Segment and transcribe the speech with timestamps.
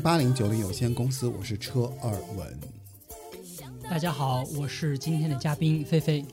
[0.00, 2.58] 八零九零有限公司，我是车二文。
[3.88, 6.24] 大家好，我是今天的嘉宾菲菲。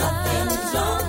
[0.00, 1.04] nothing's wrong。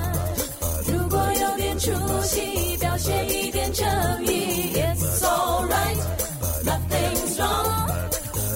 [0.88, 1.92] 如果有点出
[2.24, 3.86] 息，表现一点诚
[4.26, 4.74] 意。
[4.74, 5.98] It's alright,
[6.64, 7.92] nothing's wrong。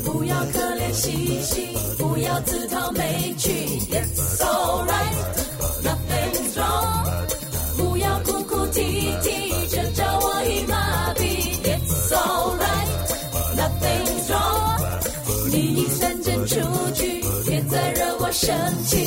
[0.03, 3.49] 不要可怜兮兮，不要自讨没趣。
[3.89, 5.14] It's alright,
[18.45, 18.53] 生
[18.85, 19.04] 气。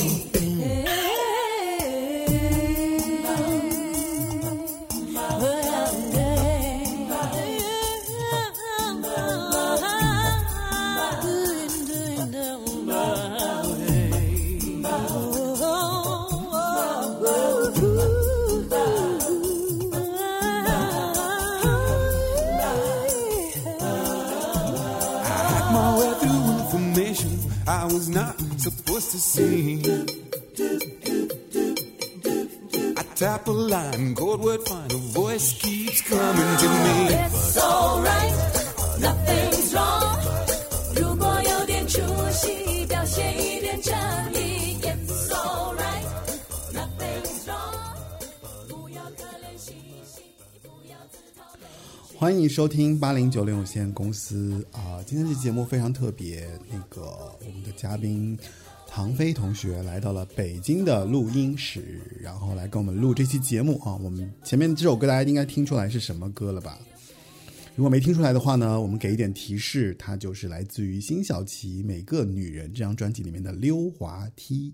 [29.09, 29.81] To see.
[32.95, 37.15] I tap a line, code word find, a voice keeps coming to me.
[37.15, 38.33] It's alright,
[38.99, 40.19] nothing's wrong。
[40.95, 41.99] 如果有点出
[42.31, 43.97] 息，表现一点诚
[44.33, 44.77] 意。
[44.83, 46.05] It's alright,
[46.71, 47.97] nothing's wrong。
[48.67, 49.73] 不要可怜兮
[50.05, 50.21] 兮，
[50.61, 51.65] 不要自讨没
[52.11, 52.17] 趣。
[52.19, 57.01] 欢迎收听八零九零有限公司啊、今天这期节目非常特别，那个
[57.45, 58.37] 我们的嘉宾
[58.99, 63.95] 唐飞同学来到了北京的录音室，然后来跟我们录这期节目啊。
[63.95, 66.77] 我们前面这首歌大家应该听出来是什么歌了吧？
[67.77, 74.73] 如果没听出来的话呢，我们给一点提示，它就是来自于辛晓琪《每个女人》这张专辑里面的《溜滑梯》。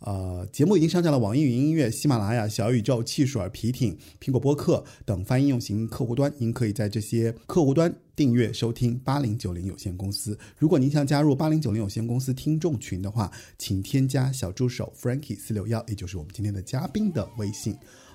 [0.00, 10.38] 呃，节目已经上架了网易云音乐、喜马拉雅、小宇宙、汽水儿、皮艇、苹果播客等泛应用型客户端，您可以在这些客户端订阅收听八零九零有限公司。
[10.56, 17.74] 如果您想加入八零九零有限公司听众群的话，请添加小助手 Frankie 四六幺，也就是我们今天的嘉宾的微信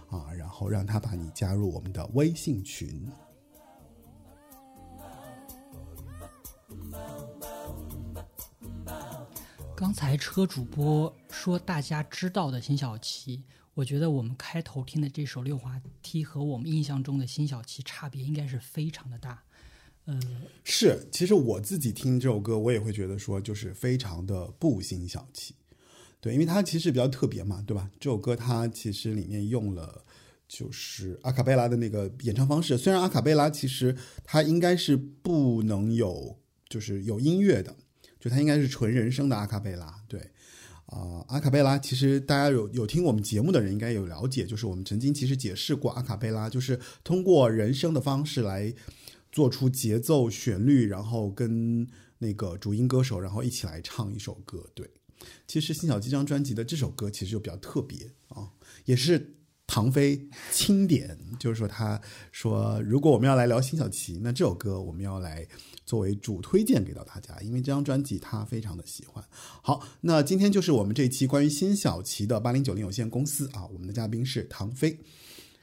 [0.10, 3.06] 啊，然后让他把你加入我们的微信群。
[9.84, 19.44] 刚才车主播说大家知道的辛晓琪，我觉得我们开头听的这首《溜滑梯》和我们印象中的辛晓琪差别应该是非常的大。
[20.06, 20.18] 呃，
[20.64, 25.54] 是，其实我自己听这首歌，我也会觉得说，就是非常的不辛晓琪，
[26.22, 27.92] 对，因为它其实比较特别嘛，对吧？
[28.00, 30.06] 这首歌它其实里面用了
[30.48, 36.40] 就是阿卡贝拉的那个演唱方式，虽然阿卡贝拉其实它应该是不能有
[36.70, 37.76] 就是有音乐的，
[38.24, 40.32] 就它应该是纯人声的阿卡贝拉，对。
[40.86, 48.74] 啊、阿卡贝拉其实大家有有听我们节目的人应该有了解，就是我们曾经其实解释过阿卡贝拉，就是通过人声的方式来
[49.30, 51.86] 做出节奏、旋律，然后跟
[52.20, 54.69] 那个主音歌手，然后一起来唱一首歌。
[54.74, 54.90] 对，
[55.48, 58.52] 其实辛晓琪这张专辑的这首歌其实就比较特别啊，
[58.86, 59.36] 也是
[59.66, 62.00] 唐飞钦点，就是说他
[62.31, 65.48] 说，如果我们要来聊辛晓琪，那这首歌我们要来
[65.85, 69.24] 作为主推荐给到大家，因为这张专辑他非常的喜欢。
[69.62, 75.00] 好，那今天就是我们这一期关于辛晓琪的八零九零有限公司啊，我们的嘉宾是唐飞。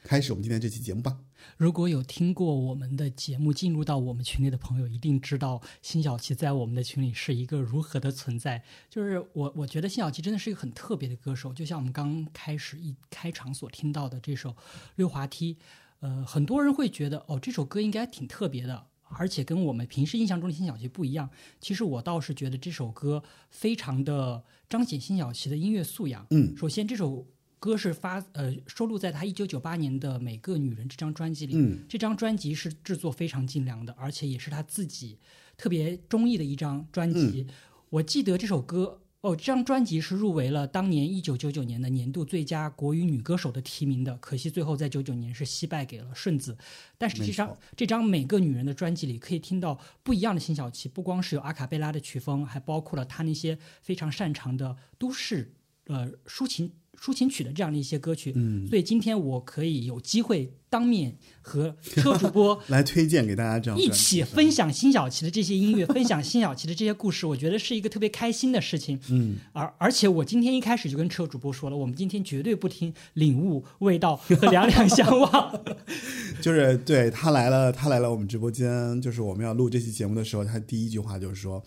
[0.02, 1.18] 开始我们今天这期节目吧。
[1.58, 8.64] 如果有听过我们的节目，进入到我们群里的朋友，一定知道辛晓琪在我们的群里是一个如何的存在。
[8.88, 14.50] 就是我，我觉得辛晓琪真的是一个很特别的歌手，就像我们刚开始一开场所听到的这首
[14.96, 15.54] 《溜滑梯》，
[16.00, 21.28] 呃，很多人会觉得哦，这首歌应该挺特别的，而且跟我们平时印象中的辛晓琪不一样。
[21.60, 26.26] 其实我倒是觉得这首歌非常的彰显辛晓琪的音乐素养。
[26.30, 27.26] 嗯首先这首
[27.58, 31.54] 歌是发呃收录在她一九九八年的《每个女人》这张专辑里。
[31.56, 35.18] 嗯这张专辑是制作非常精良的，而且也是他自己
[35.56, 37.46] 特别中意的一张专辑。
[37.90, 46.56] 我记得这首歌哦，这张专辑是入围了当年一九九九年的年度最佳国语女歌手的提名的，可惜最后在九九年是惜败给了顺子。
[46.96, 55.52] 但是这张这张每个女人的专辑里，可以听到不一样的辛晓琪，不光是有阿卡贝拉的曲风，还包括了她那些非常擅长的都市
[55.84, 58.32] 呃抒情抒情曲的这样的一些歌曲。
[58.36, 68.98] 嗯，所以今天我可以有机会当面和车主播 来推荐给大家这样一起分享辛晓琪的这些音乐， 分享辛晓琪的这些故事，我觉得是一个特别开心的事情。
[69.10, 75.60] 嗯，而而且我今天一开始就跟车主播说了，我们今天绝对不听领悟、味道和两两相望。
[76.40, 81.62] 就是对他来了，他来了我们直播间，就是我们要录这期节目的时候，他第一句话就是说，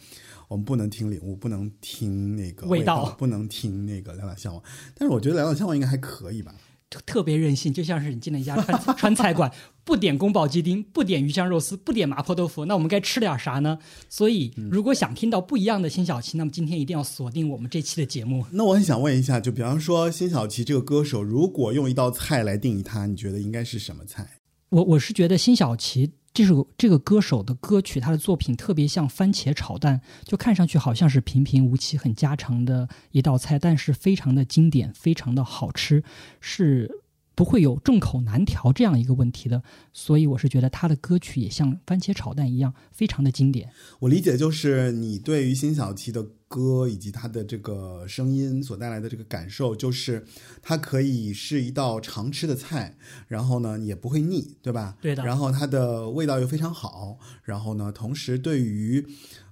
[0.48, 4.64] 我们不能听领悟，不能听那个味道道，不能听那个两两相望。
[4.96, 6.54] 但是我觉得两两相望应该还可以吧？
[6.90, 9.52] 特特别任性，就像是你进了一家川 川菜馆，
[9.84, 13.80] 不点宫保鸡丁，不点鱼香肉丝，不点麻婆豆腐，那我们该吃点啥呢？
[14.10, 18.46] 所以，如果想听到不一样的辛晓琪，那么今天一定要锁定我们这期的节目。
[18.52, 24.28] 那我很想问一下，就比方说辛晓琪这个歌手，如果用一道菜来定义他，你觉得应该是什么菜？
[24.70, 36.04] 我我是觉得辛晓琪这首这个歌手的歌曲，他的作品特别像番茄炒蛋，就看上去好像是平平无奇、很家常的一道菜，但是非常的经典，非常的好吃，
[36.42, 37.03] 是
[37.36, 39.64] 不会有众口难调这样一个问题的。
[39.92, 43.72] 所以我是觉得他的歌曲也像番茄炒蛋一样，非常的经典。
[44.00, 50.24] 我理解就是你对于辛晓琪的歌以及她的这个声音所带来的这个感受，就是
[50.62, 52.96] 它可以是一道常吃的菜，
[53.28, 54.96] 然后呢也不会腻，对吧？
[55.02, 59.04] 对的然后它的味道又非常好，然后呢，同时对于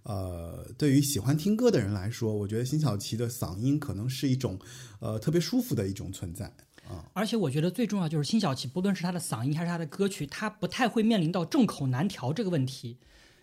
[0.04, 4.60] 呃对于喜欢听歌的人来说，我觉得辛晓琪的嗓音可能是一种
[5.00, 6.54] 呃特别舒服的一种存在。
[7.14, 12.98] 而且我觉得最重要就是辛晓琪，不论是她的嗓音还是她的歌曲，她不太会面临到众口难调这个问题。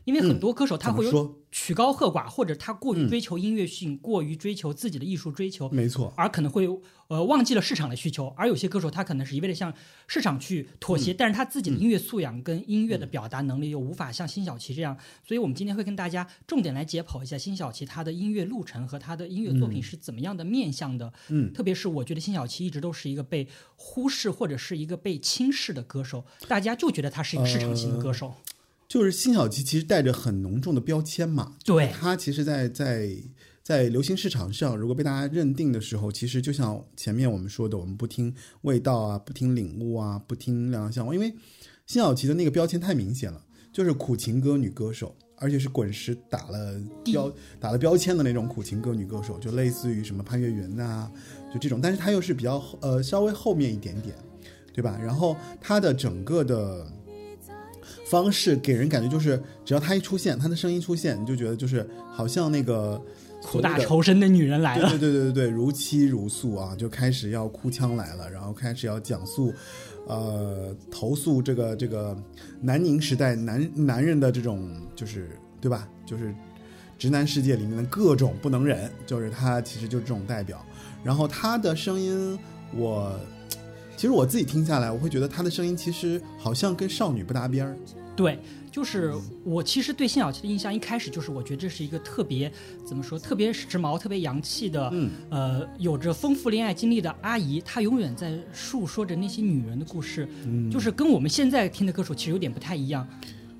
[0.08, 6.66] 因为很多歌手他会有曲高和寡，或者他过于追求音乐性，过于追求自己的艺术追求，没错，而可能会
[7.08, 8.28] 呃忘记了市场的需求。
[8.34, 9.70] 而有些歌手他可能是一味的向
[10.06, 14.96] 市场去妥协，但是他自己的音乐素养跟音乐的表达能力又无法像辛晓琪这样。
[15.22, 21.12] 所以我们今天会跟大家重点来解剖一下辛晓琪她的音乐路程和她的音乐作品是怎么样的面向的。
[21.28, 23.46] 嗯特别是我觉得辛晓琪一直都是一个被
[23.76, 28.32] 忽视或者是一个被轻视的歌手，大家就觉得他是一个市场型的歌手。
[28.88, 33.10] 就是辛晓琪其实带着很浓重的标签嘛，对她其实在，在
[33.62, 41.28] 在流行市场上，如果被大家认定的时候，其实就像前面我们说的，我们不听味道啊，不听领悟啊，不听两两相望，因为
[41.86, 47.30] 辛晓琪的那个标签太明显了，就是苦情歌女歌手，而且是滚石打了标
[47.60, 51.12] 打了标签的那种苦情歌女歌手，就类似于什么潘越云呐、
[51.52, 54.16] 就这种，但是她又是比较呃稍微后面一点点，
[54.72, 54.98] 对吧？
[54.98, 56.90] 然后她的整个的。
[58.10, 63.00] 方式给人感觉就是，只要他一出现，他的声音出现，你就觉得就是好像那个
[63.42, 69.52] 苦大仇深的女人来了对，对对对对对，如泣如诉啊，就开始要哭腔来了，然后开始要讲述，
[70.06, 72.16] 呃，投诉这个这个
[72.60, 75.88] 南宁时代男男人的这种就是对吧？
[76.06, 76.34] 就是
[76.98, 80.64] 直男世界里面的各种不能忍，就是他其实就是这种代表。
[81.04, 82.36] 然后他的声音，
[82.74, 83.14] 我
[83.98, 87.76] 其实我自己听下来，我会觉得她的声音其实好像跟少女不搭边儿。
[88.14, 88.38] 对，
[88.70, 89.12] 就是
[89.42, 92.50] 我其实对辛晓琪的印象一开始就是，我觉得这是一个特别
[92.86, 103.04] 怎么说，特别时髦、特别洋气的，嗯呃，有着丰富恋爱经历的阿姨，她永远在述说着那些女人的故事，嗯就是跟我们现在听的歌手其实有点不太一样。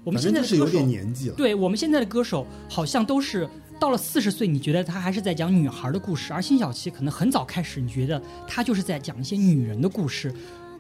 [0.04, 1.34] 我们现在的歌手点年纪了。
[1.34, 3.46] 对我们现在的歌手好像都是
[3.78, 10.34] 到了四十岁，你觉得他还是在讲女孩的故事，而辛晓琪可能很早开始，你觉得他就是在讲一些女人的故事，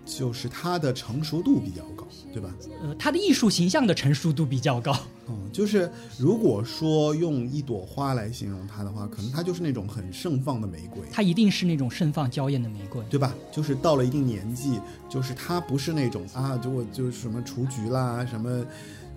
[0.04, 2.50] 就是他的成熟度比较高，对吧？
[2.82, 4.98] 呃，他的艺术形象的成熟度比较高。
[5.28, 13.02] 嗯，就是如果说用一朵花来形容他的话，可能他就是那种很盛放的玫瑰，他一定是那种盛放娇艳的玫瑰。
[13.10, 13.34] 对吧？
[13.52, 18.64] 就是到了一定年纪，就是他不是那种啊，就我就是什么雏菊啦，什么，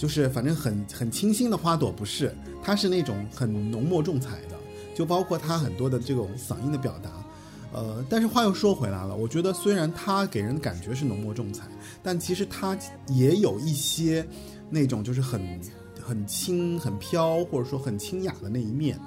[0.01, 4.57] 就是反正很很清新的花朵，不是，它是那种很浓墨重彩的，
[4.95, 7.11] 就包括它很多的这种嗓音的表达。
[7.71, 11.65] 呃，但是话又说回来了，我觉得虽然它给人的感觉是浓墨重彩，
[12.01, 12.75] 但其实它
[13.09, 14.27] 也有一些
[14.71, 15.61] 那种就是很
[16.01, 18.99] 很轻、很飘，或者说很清雅的那一面，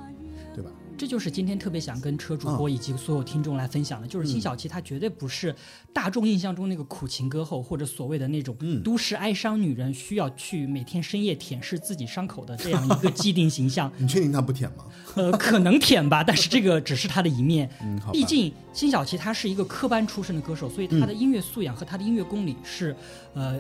[0.96, 5.54] 这就是今天特别想跟车主播以及所有听众来分享的，就是辛晓琪她绝对不是
[5.92, 13.90] 大众印象中那个苦情歌后，或者所谓的那种都市哀伤女人需要去每天深夜舔舐自己伤口的这样一个既定形象。
[13.98, 14.84] 你确定她不舔吗？
[15.16, 17.68] 呃，可能舔吧，但是这个只是她的一面。
[17.82, 22.94] 嗯，毕竟辛晓琪她是一个科班出身的歌手，所以她的音乐素养和她的音乐功底是，
[23.34, 23.58] 呃。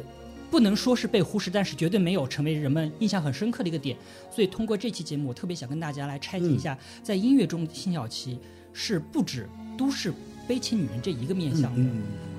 [0.54, 3.96] 不能说是被忽视，但是绝对没有成为人们印象很深刻的一个点。
[4.30, 8.38] 所以通过这期节目，我特别想跟大家来拆解一下，在音乐中辛晓琪
[8.72, 10.14] 是不止都市
[10.46, 11.90] 悲情女人这一个面相的。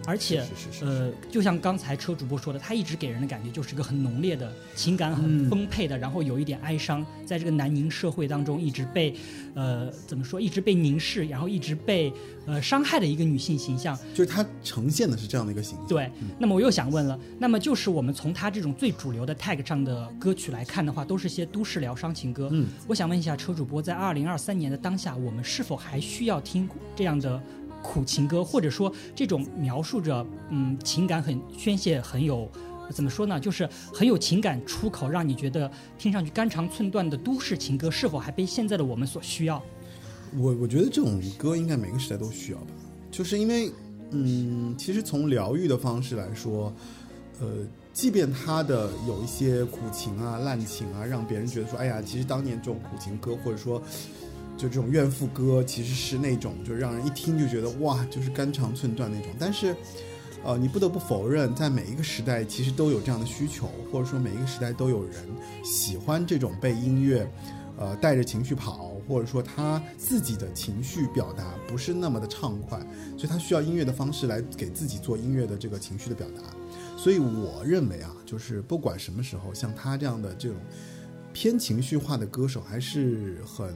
[0.07, 0.43] 而且，
[0.81, 9.15] 呃，就像刚才车主播说的，他一直给人的感觉就是一个很浓烈的情感很丰沛的，然后有一点哀伤，在这个南宁社会当中一直被，
[9.55, 12.13] 呃，怎么说，一直被凝视，然后一直被
[12.45, 13.97] 呃伤害的一个女性形象。
[14.13, 15.87] 就是她呈现的是这样的一个形象。
[15.87, 16.11] 对。
[16.37, 22.49] 那么我又想问了，那么就是我们从她这种最主流的 tag 上的歌曲来看的话，都是些都市疗伤情歌。
[22.51, 22.67] 嗯。
[22.87, 27.41] 我想问一下车主播，在二零二三年的当下，我们是否还需要听这样的？
[27.85, 32.49] 苦情歌，或者说这种描述着嗯情感很宣泄、很有
[32.91, 39.61] 怎么说呢，就是很有情感出口，让你觉得听上去肝肠寸断的都市情歌，是否还被现在的我们所需要？
[40.35, 42.67] 我我觉得这种歌应该每个时代都需要吧，
[43.09, 43.71] 就是因为
[44.11, 46.73] 嗯，其实从疗愈的方式来说，
[47.39, 47.47] 呃，
[47.93, 53.81] 即便他的有一些苦情啊、滥情啊，让别人觉得说，哎呀，其实当年这种苦情歌，或者说。
[54.57, 59.29] 就这种怨妇歌，其实是那种就让人一听就觉得哇，就是肝肠寸断那种。
[59.37, 59.75] 但是，
[60.45, 65.13] 呃，你不得不否认，在每一个时代，其实都有这样的需求，或者说每一个时代都有人
[65.63, 67.29] 喜欢这种被音乐，
[67.77, 72.79] 呃，带着情绪跑，或者说他自己的情绪表达不是那么的畅快，
[73.17, 76.41] 所以他需要音乐的方式来给自己做音乐的这个情绪的表达。
[76.95, 80.57] 所以我认为啊，就是不管什么时候，像他这样的这种
[81.33, 83.75] 偏情绪化的歌手，还是很。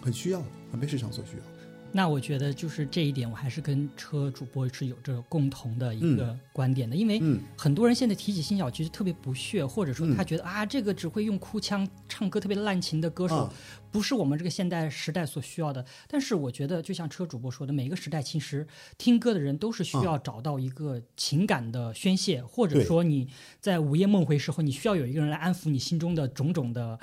[0.00, 1.42] 很需要，很被市场所需要。
[1.90, 6.94] 那我觉得就是这一点，我还是跟车主播是有着共同的一个观点的。
[6.94, 7.18] 因为
[7.56, 13.50] 很多人现在提起辛晓琪是特别不屑，或者说他觉得啊，这个只会用哭腔唱歌、特别滥情的歌手，
[13.90, 15.82] 不是我们这个现代时代所需要的。
[16.06, 18.66] 但是我觉得，就像车主播说的，每个时代其实
[18.98, 23.26] 听歌的人都是需要找到一个情感的宣泄，或者说你
[23.60, 27.00] 在午夜梦回时候，你需要有一个人来安抚你心中的种种的。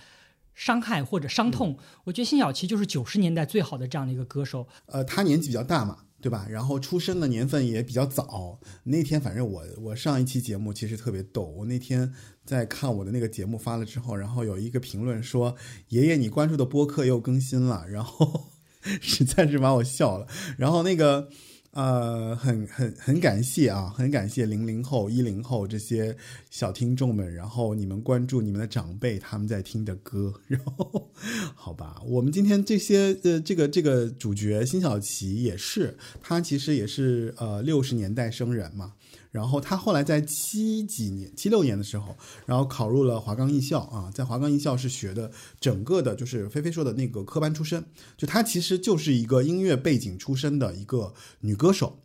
[0.56, 4.68] 伤害或者伤痛，我觉得辛晓琪就是九十年代最好的这样的一个歌手。
[4.88, 6.48] 呃，他年纪比较大嘛，对吧？
[6.50, 8.60] 然后出生的年份也比较早。
[8.86, 12.14] 那天反正我我上一期节目其实特别逗，我那天
[12.46, 15.56] 在看我的那个节目发了之后，然后有一个评论说
[15.90, 18.52] ：“爷爷，你关注的播客又更新了。”然后
[19.02, 20.26] 实在是把我笑了。
[20.58, 21.30] 然后那个。
[21.76, 26.16] 呃，很很很感谢啊，很感谢零零后、一零后这些
[26.50, 31.12] 小听众们，然后你们关注你们的长辈他们在听的歌，然后
[31.54, 38.94] 好吧，我们今天这些呃这个这个主角辛晓琪也是，他其实也是呃六十年代生人嘛。
[39.36, 42.16] 然后他后来在七几年、七六年的时候，
[42.46, 47.84] 然后考入了华冈艺校啊，在华冈艺校是学的整个的，就是菲菲说的那个科班出身，
[48.16, 52.00] 就她其实就是一个音乐背景出身的一个女歌手，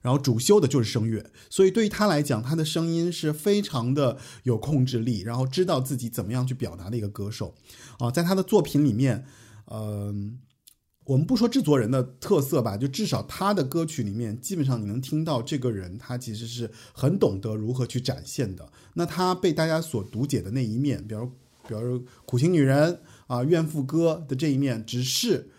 [0.00, 7.54] 然后主修的就是声乐，所以对于她来讲，她的声音是非常的有控制力，然后知道自己怎么样去表达的一个歌手
[8.00, 9.24] 啊，在她的作品里面，
[9.66, 10.40] 嗯。
[11.04, 18.70] 我们不说制作人的特色吧，就至少他的歌曲里面，基本上你能听到这个人，他其实是很懂得如何去展现的。
[18.94, 21.26] 那他被大家所读解的那一面，比如，
[21.66, 25.50] 比如苦情女人啊、怨妇歌的这一面，只是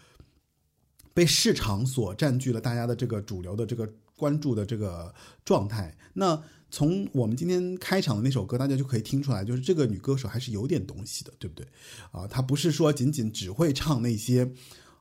[1.14, 5.98] 被市场所占据了大家的这个主流的这个关注的这个状态。
[6.14, 11.68] 那从我们今天开场的那首歌，大家就可以听出来，就是这个女歌手还是有点东西的，对不对？
[12.12, 14.50] 啊，她不是说仅仅只会唱那些。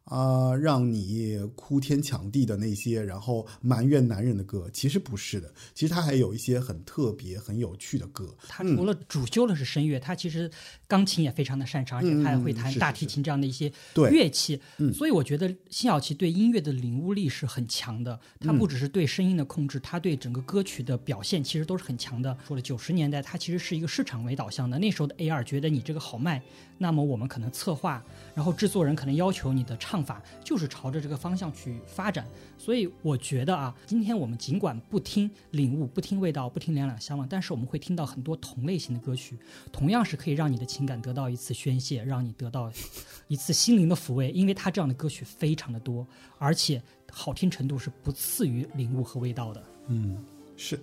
[0.05, 5.53] 啊，让你哭天抢地的那些，然后埋怨男人的歌，其实不是的。
[5.75, 8.35] 其实他还有一些很特别、很有趣的歌。
[8.49, 10.51] 他除了主修的是声乐，他其实
[10.87, 13.73] 钢琴也非常的擅长，而且他还会弹大提琴这样的一些
[14.11, 14.61] 乐器。
[14.93, 18.19] 所以我觉得辛晓琪对音乐的领悟力是很强的。
[18.41, 22.37] 他不只是对声音的控制，他对整个歌曲的表现其实都是很强的。
[22.47, 24.79] 说了九十年代，他其实是一个市场为导向的。
[24.79, 26.43] 那时候的 A 二觉得你这个好卖，
[26.83, 30.03] 那么我们可能策划，然后制作人可能要求你的唱。
[30.03, 32.27] 法就是朝着这个方向去发展，
[32.59, 39.39] 所以我觉得啊，今天我们尽管不听领悟，不听味道，不听两两相望，但是我们会听到很多同类型的歌曲，
[39.71, 42.69] 同样是可以让你的情感得到一次宣泄，让你得到
[43.29, 44.33] 一次心灵的抚慰。
[44.33, 46.05] 因为它这样的歌曲非常的多，
[46.39, 49.63] 而且好听程度是不次于领悟和味道的。
[49.87, 50.19] 嗯，
[50.57, 50.83] 是。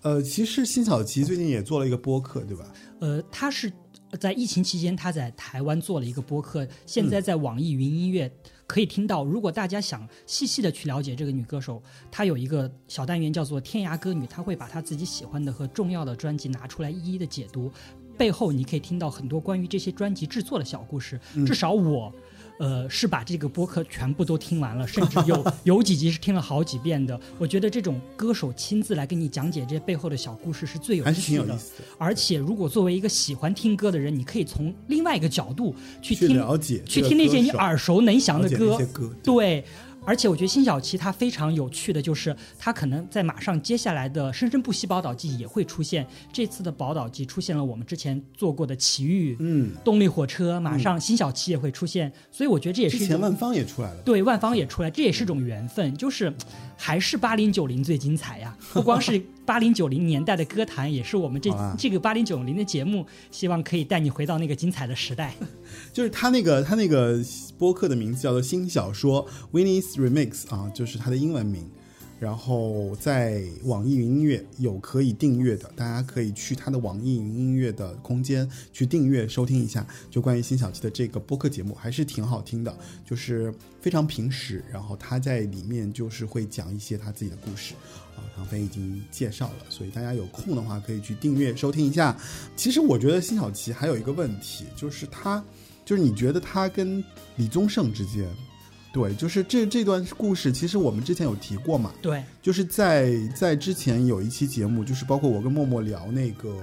[0.00, 2.72] 呃，其实辛晓琪最近也做了一个播客，对吧？
[3.00, 3.70] 呃，他是。
[4.16, 8.30] 在疫情期间，他在台湾做了一个播客，现在在网易云音乐
[8.66, 9.24] 可以听到。
[9.24, 17.70] 如果大家想细细的去了解这个女歌手，她有一个小单元叫做“天涯歌女”，她会把她自己喜欢的和重要的专辑拿出来一一的解读。
[18.16, 21.20] 背后你可以听到很多关于这些专辑制作的小故事。
[21.44, 22.12] 至少我，
[22.58, 27.18] 呃，是把这个播客全部都听完了，甚至有 有几集是听了好几遍的。
[27.38, 31.58] 我觉得这种歌手亲自来跟你讲解这背后的小故事是最有趣的。
[31.98, 38.78] 而且，如果作为一个喜欢听歌的人，你可以从另外一个角度去去听、了解去听那些你耳熟能详的歌。
[39.22, 39.64] 对，
[40.06, 46.06] 而且我觉得辛晓琪她非常有趣的就是，她可能在马上接下来的《生生不息》宝岛季也会出现。
[46.32, 56.32] 这次的宝岛季出现了我们之前做过的奇遇、嗯，动力火车，马上辛晓琪也会出现，所以我觉得这也是之前万芳也出来了，对，万芳也出来，这也是种缘分，就是
[56.76, 58.56] 还是八零九零最精彩呀！
[58.72, 65.34] 不光是八零九零年代的歌坛，也是我们这这个八零九零的节目，希望可以带你回到那个精彩的时代。
[65.92, 67.22] 就是他那个他那个
[67.58, 71.68] 播客的名字叫做新小说 Winnie's Remix 啊，就是他的英文名。
[72.20, 79.86] 然后在网易云音乐有可以订阅的，大家可以去他的网易云音乐的空间去订阅收听一下。
[80.10, 82.74] 就关于辛晓琪的这个播客节目，还是挺好听的，
[83.04, 84.64] 就是非常平实。
[84.72, 88.03] 然后他在里面就是会讲一些他自己的故事啊，
[88.34, 92.16] 唐飞已经介绍了，所以大家有空的话可以去订阅收听一下。
[92.56, 95.42] 其实我觉得辛晓琪还有一个问题，就是他，
[95.84, 97.02] 就是你觉得他跟
[97.36, 98.28] 李宗盛之间，
[98.92, 106.56] 对，就是这这段故事，其实我们之前有提过嘛，对，就是在在之前有一期节目，就是包括我跟默默聊那个，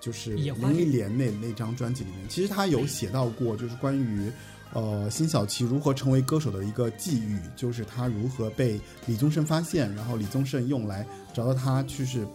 [0.00, 4.30] 就是林忆莲那那张专辑里面，其实他有写到过，就是关于
[4.74, 12.26] 呃辛晓琪如何成为歌手的一个际遇，就是他如何被李宗盛发现，然后李宗盛用来找到他去是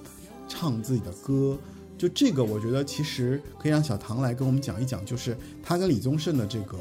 [0.48, 1.56] 唱自己的歌。
[1.98, 6.78] 就这个，我觉得其实可以让小唐来跟我们讲一讲，就是他跟李宗盛的这个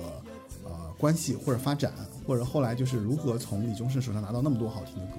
[0.65, 1.93] 呃关系或者发展，
[2.25, 5.17] 或者后来就是如何从李宗盛手上拿到那么多好听的歌。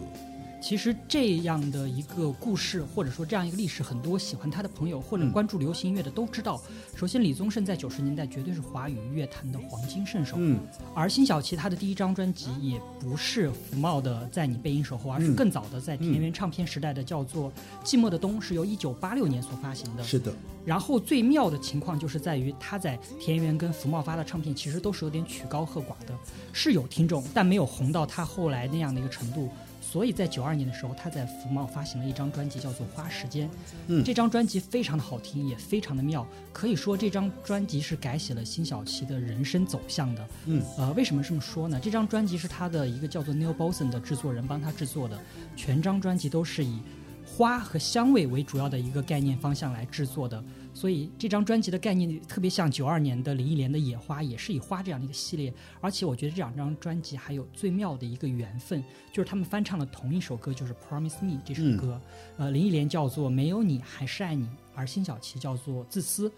[0.62, 6.62] 其实这样的一个故事，或者说这样一个历史，很多喜欢他的朋友或者嗯关注流行音乐的都知道。
[6.96, 10.60] 首先，李宗盛在九十年代绝对是华语乐坛的黄金圣手，嗯，
[10.94, 17.52] 而辛晓琪她的第一张专辑也不是福茂的《在你背影守候》，而是嗯更早的在田园唱片时代的叫做
[17.86, 20.04] 《寂寞的冬》，是由一九八六年所发行的。
[20.04, 20.34] 是的，
[20.66, 26.14] 然后最妙的情况就是在于他在田园跟福茂发的唱片其实都是有点曲高和寡的，
[26.52, 29.50] 是有听众，但没有红到他后来那样的一个程度。
[29.92, 33.48] 所以在九二年的时候，他在福茂发行了一张专辑，叫做《花时间》。
[33.88, 40.28] 嗯这张专辑非常的好听，也非常的妙，可以说这张专辑是改写了辛晓琪的人生走向的。
[40.46, 41.80] 嗯，呃，为什么这么说呢？
[41.82, 45.20] 这张专辑是他的一个叫做 Neil Boson 的制作人帮他制作的，
[45.56, 46.80] 全张专辑都是以
[47.26, 50.44] 花和香味为主要的一个概念方向来制作的，
[50.80, 55.54] 所以这张专辑的概念特别像九二年的林忆莲的《野花》，也是以花这样的一个系列。
[55.82, 62.00] 而且我觉得这两张专辑还有最妙的一个缘分，就是他们翻唱了同一首歌，就是《Promise Me》这首歌。
[62.38, 66.30] 呃，林忆莲叫做《没有你还是爱你》，而辛晓琪叫做《自私》，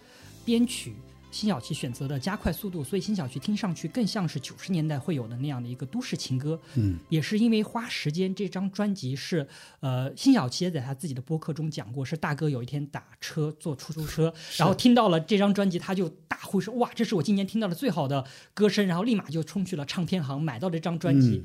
[0.43, 0.95] 编曲。
[1.31, 6.59] 辛晓琪选择的加快速度，所以辛晓琪听上去更像是九十年代会有的那样的一个都市情歌。
[6.75, 9.47] 嗯，也是因为花时间这张专辑是，
[9.79, 21.41] 呃，辛晓琪也在他自己的播客中讲过，是大哥有一天打车坐出租车，然后听到了这张专辑，他就大呼说：“哇，这是我今年听到的最好的歌声！”然后立马就冲去了唱片行买到这张专辑。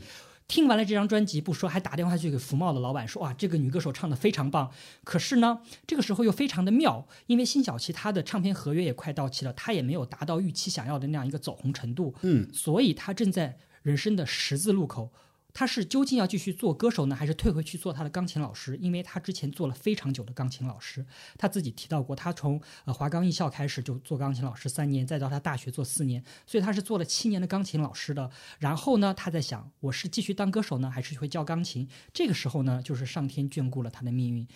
[0.48, 4.70] 听完了这张专辑不说，还打电话去给福茂的老板说：“哇，这个女歌手唱的非常棒。”
[5.04, 12.14] 可是呢，这个时候又非常的妙，因为辛晓琪她的唱片合约也快到期了，她也没有达到预期想要的那样一个走红程度。
[12.22, 15.12] 嗯，所以她正在人生的十字路口。
[15.58, 18.76] 他是究竟要继续做歌手呢，还是退回去做他的钢琴老师？
[18.76, 21.06] 因为他之前做了非常久的钢琴老师，
[21.38, 28.30] 他自己提到过，他从呃华冈艺校开始就做钢琴老师三年，再到他大学做四年，所以他是做了七年的钢琴老师的。
[28.58, 31.88] 然后呢，他在想，我是继续当歌手呢，还是会教钢琴？
[32.12, 34.46] 这个时候呢，就是上天眷顾了他的命运。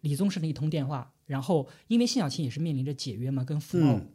[0.00, 4.10] 李宗盛的一通电话，然后因为辛晓琪也是面临着解约嘛，跟父母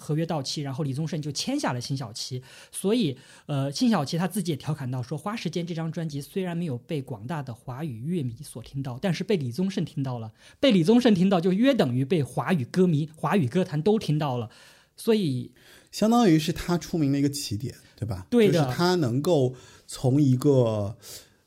[0.00, 14.48] 合约到期，然后李宗盛就签下了辛晓琪，所以呃，辛晓琪他自己也调侃到说，《花时间》这张专辑虽然没有被广大的华语乐迷所听到，但是被李宗盛听到了，被李宗盛听到就约等于被华语歌迷、华语歌坛都听到了，
[14.96, 15.52] 所以
[15.92, 18.26] 相当于是他出名的一个起点，对吧？
[18.30, 18.52] 对的。
[18.52, 19.54] 就是他能够
[19.86, 20.96] 从一个，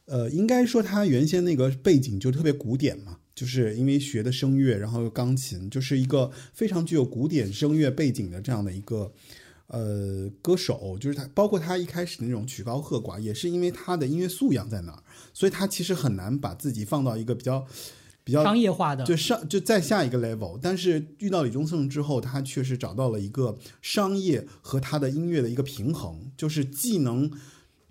[0.05, 9.11] 呃，应该说他原先那个背景就特别古典嘛，就是因为学的声乐，然后又钢琴，就是一个非常具有古典声乐背景的这样的一个。
[9.67, 15.01] 呃，歌手就是他，包括他一开始的那种曲高和寡，也是因为他的音乐素养在哪儿，
[15.33, 17.65] 所以他其实很难把自己放到一个比较
[18.23, 27.31] 比较商业化的，就上就再下一个 level，但是遇到李宗盛之后，他确实找到了一个商业和他的音乐的一个平衡，就是既能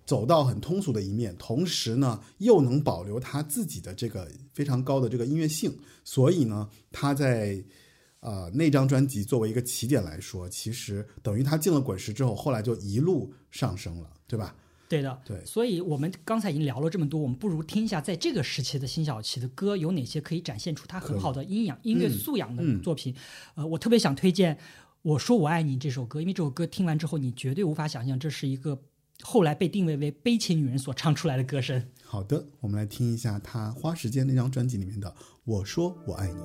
[0.05, 7.63] 走到很通俗的一面，同时呢又能保留他自己的这个非常高的这个音乐性，所以呢他在
[8.19, 14.55] 呃那张专辑作为一个起点来说，其实等于他进了滚石之后，后来就一路上升了，对吧？
[14.89, 23.15] 对的，对所以我们刚才已经聊了这么多，我们不如听一下在这个时期的辛晓琪的歌有哪些可以展现出他很好的音养音乐素养的嗯作品。
[23.55, 24.55] 呃，我特别想推荐
[25.01, 28.79] 《我说我爱你》这首歌，因为这首歌听完之后，你绝对无法想象这是一个
[29.21, 31.85] 后来被定位为悲情女人所唱出来的歌声。
[32.03, 35.09] 好的，我们来听一下她花时间那张专辑里面的
[35.43, 36.39] 《我说我爱你》。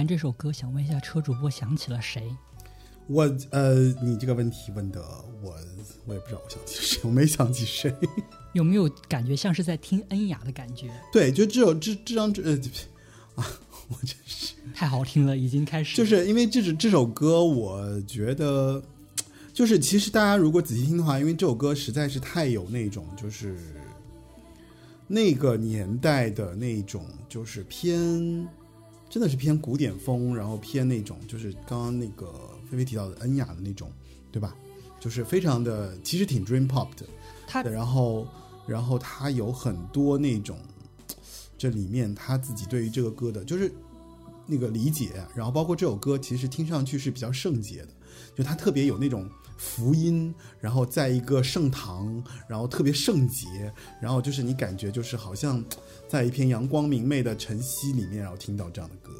[0.00, 2.34] 完这首歌，想问一下车主播想起了谁？
[3.06, 5.02] 我呃，你这个问题问的
[5.42, 5.54] 我
[6.06, 7.94] 我也不知道我想起谁，我没想起谁。
[8.54, 10.90] 有没有感觉像是在听恩雅的感觉？
[11.12, 12.52] 对，就这首这这张呃
[13.34, 13.46] 啊，
[13.88, 18.82] 我真是太好听了，已经开始就是因为这首这首歌，我觉得
[19.52, 23.54] 就是其实大家如果仔细听的话，因为这首歌实在是太有那种就是
[25.06, 28.48] 那个年代的那种就是偏
[29.10, 32.32] 真的是偏古典风，然后偏那种就是刚刚那个
[32.70, 33.90] 菲菲提到的恩雅的那种，
[34.30, 34.56] 对吧？
[35.00, 37.06] 就是非常的其实挺 dream pop 的，
[37.46, 38.26] 他的，然后
[38.66, 40.58] 然后他有很多那种
[41.58, 43.72] 这里面他自己对于这个歌的，就是
[44.46, 47.88] 那个理解，然后包括这首歌其实听上去是比较圣洁的，
[48.34, 53.46] 就它特别有那种福音，然后在一个盛唐，然后特别圣洁，
[54.00, 55.62] 然后就是你感觉就是好像
[56.08, 59.12] 在一片阳光明媚的晨曦里面，然后听到这样的歌。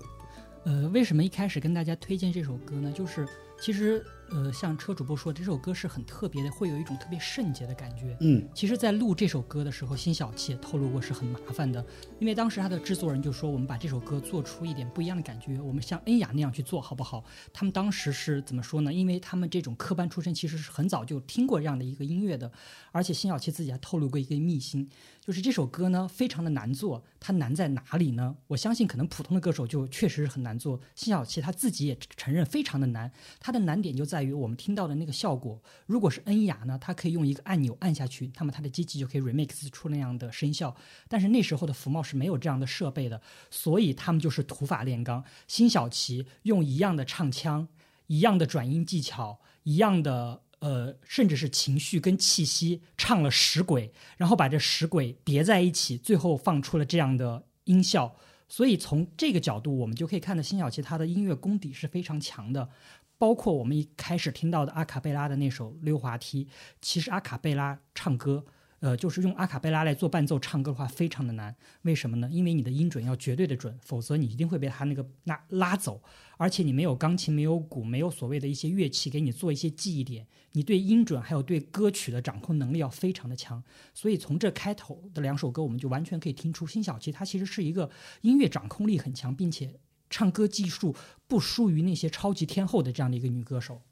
[0.65, 2.93] 呃，为什么一开始跟大家推荐这首歌呢？
[2.93, 3.27] 就是
[3.61, 8.17] 其实呃，像车主播说，这首歌是很特别的，会有一种特别圣洁的感觉。
[8.21, 11.85] 嗯，其实，在录这首歌的时候，辛晓琪也透露过是很麻烦的，
[12.21, 17.25] 因为当时他的制作人就说，我们把这首歌做出一点不一样的感觉，我们像恩雅那样去做好不好？
[17.53, 18.93] 他们当时是怎么说呢？
[18.93, 22.51] 因为他们这种科班出身，其实是很早就听过这样的一个音乐的，
[22.93, 24.89] 而且辛晓琪自己还透露过一个秘辛，
[25.31, 28.35] 就是这首歌呢非常的难做，它难在哪里呢？
[28.49, 35.63] 我相信可能普通的歌手就确实是很难做，辛晓琪他自己也承认非常的难，它的难点就在在于我们听到的那个效果。
[35.87, 40.75] 如果是恩雅呢，它可以用一个按钮按下去，那么它的机器就可以 remix 出那样的声效。
[41.07, 45.23] 但是那时候的福茂是没有这样的设备的，所以他们就是土法炼钢。
[45.47, 47.69] 辛晓琪用一样的唱腔、
[48.09, 58.17] 一样的转音技巧、一样的呃，甚至是情绪跟气息，唱了十轨，然后把这十轨叠在一起，最后放出了这样的音效。
[58.49, 62.69] 所以从这个角度，我们就可以看到辛晓琪她的音乐功底是非常强的。
[63.17, 66.45] 包括我们一开始听到的阿卡贝拉的那首《溜滑梯》，
[66.81, 68.45] 其实阿卡贝拉唱歌，
[68.81, 71.55] 呃，就是用阿卡贝拉来做伴奏唱歌的话，非常的难。
[71.83, 72.29] 为什么呢？
[72.33, 76.03] 因为你的音准要绝对的准，否则你一定会被他那个拉拉走。
[76.39, 83.63] 而且你没有钢琴，没有鼓，没有所谓的一些乐器给你做一些记忆点，你对音准还有对歌曲的掌控能力要非常的强。
[83.93, 87.91] 所以从这开头的两首歌，我们就完全可以听出辛晓琪她其实是一个
[88.23, 90.97] 音乐掌控力很强，并且唱歌技术
[91.29, 93.83] 不输于那些超级天后的这样的一个女歌手。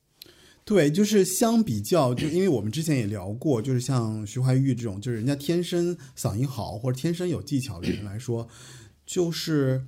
[0.68, 8.46] 对，就是相比较，就因为我们之前也聊过，就是像徐怀钰这种，就是人家天生嗓音好或者天生有技巧的人来说，
[9.06, 9.86] 就是。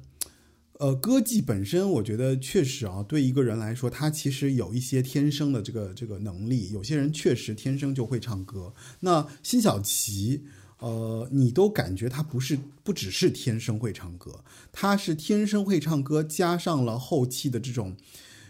[0.79, 6.71] 呃，歌技本身，我觉得确实啊，对一个人来说，他其实有一些天生的这个这个能力。
[6.71, 8.73] 有些人确实天生就会唱歌。
[9.01, 10.45] 那辛晓琪，
[10.79, 17.95] 呃，你都感觉他不是不只是天生会唱歌，他是天生会唱歌，加上了后期的这种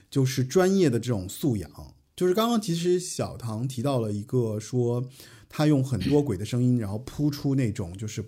[0.08, 1.68] 就是专业的这种素养。
[2.20, 5.02] 就是刚刚其实小唐提到了一个说，
[5.48, 8.22] 他用很多轨的声音，然后铺出那种就是。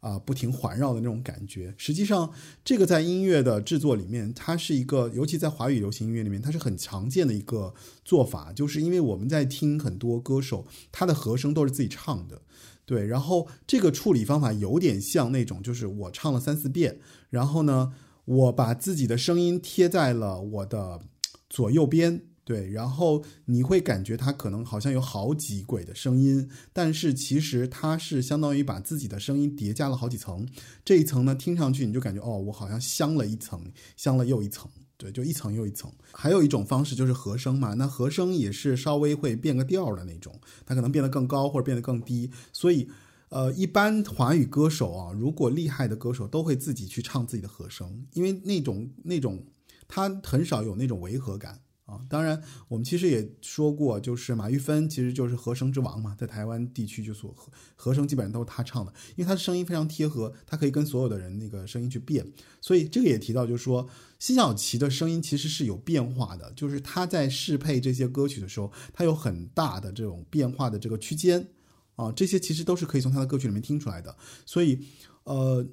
[0.00, 1.74] 啊，不停环绕的那种感觉。
[1.76, 2.30] 实际上，
[2.64, 8.52] 这个在音乐的制作里面，它是一个，尤其在华语流行音乐里面，它是很常见的一个做法。
[8.52, 12.42] 就是因为我们在听很多歌手，他的和声都是自己唱的，
[12.84, 13.04] 对。
[13.06, 17.92] 然后这个处理方法有点像那种，就是我唱了三四遍，然后呢，
[18.26, 21.00] 我把自己的声音贴在了我的
[21.50, 22.22] 左右边。
[22.46, 30.46] 对，然后你会感觉它可能好像有好几轨的声音，但是其实它是相当于把自己的声音叠加了好几层。
[30.84, 33.60] 这一层呢，听上去你就感觉哦，我好像镶了一层，
[33.96, 34.70] 镶了又一层。
[34.96, 35.90] 对，就一层又一层。
[36.12, 40.32] 还有一种方式就是和声嘛，那和声也是稍微会变个调的那种，
[40.64, 42.30] 它可能变得更高或者变得更低。
[42.52, 42.88] 所以，
[43.30, 49.44] 呃，一般华语歌手啊，如果厉害的歌手都会自己去唱自己的和声，因为那种那种
[49.88, 51.60] 他很少有那种违和感。
[51.86, 62.26] 啊，当然，我们其实也说过，就是马玉芬其实就是和声之王嘛，在台湾地区就所和和声基本上都是他唱的，因为他的声音非常贴合，他可以跟所有的人那个声音去变，
[62.60, 71.46] 所以这个也提到，就是说辛晓琪的声音其实是有变化的，就是他在适配这些歌曲的时候，他有很大的这种变化的这个区间，
[71.94, 74.80] 啊，这些其实都是可以从他的歌曲里面听出来的，所以，
[75.22, 75.64] 呃。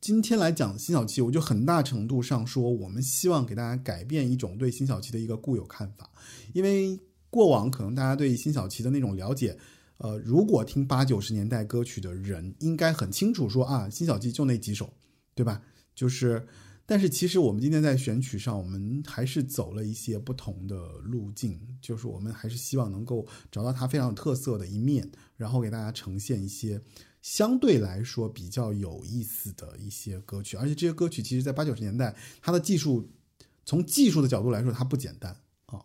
[0.00, 6.08] 今天来讲辛晓琪，我就很大程度上说，我们希望给大家改变一种对辛晓琪的一个固有看法，
[6.52, 9.58] 因为过往可能大家对辛晓琪的那种了解，
[9.96, 14.92] 呃，如果听八九十年代歌曲的人，应该很清楚说啊，辛晓琪就那几首，
[15.34, 15.62] 对吧？
[15.94, 16.46] 就是，
[16.84, 26.80] 但是其实我们今天在选曲上，我们还是走了一些不同的路径，就是我们还是希望能够找到它非常有特色的一面，然后给大家呈现一些。
[27.26, 33.10] 相对来说比较有意思的一些歌曲，而且这些歌曲其实，在八九十年代，它的技术
[33.64, 35.36] 从技术的角度来说，它不简单
[35.66, 35.84] 啊。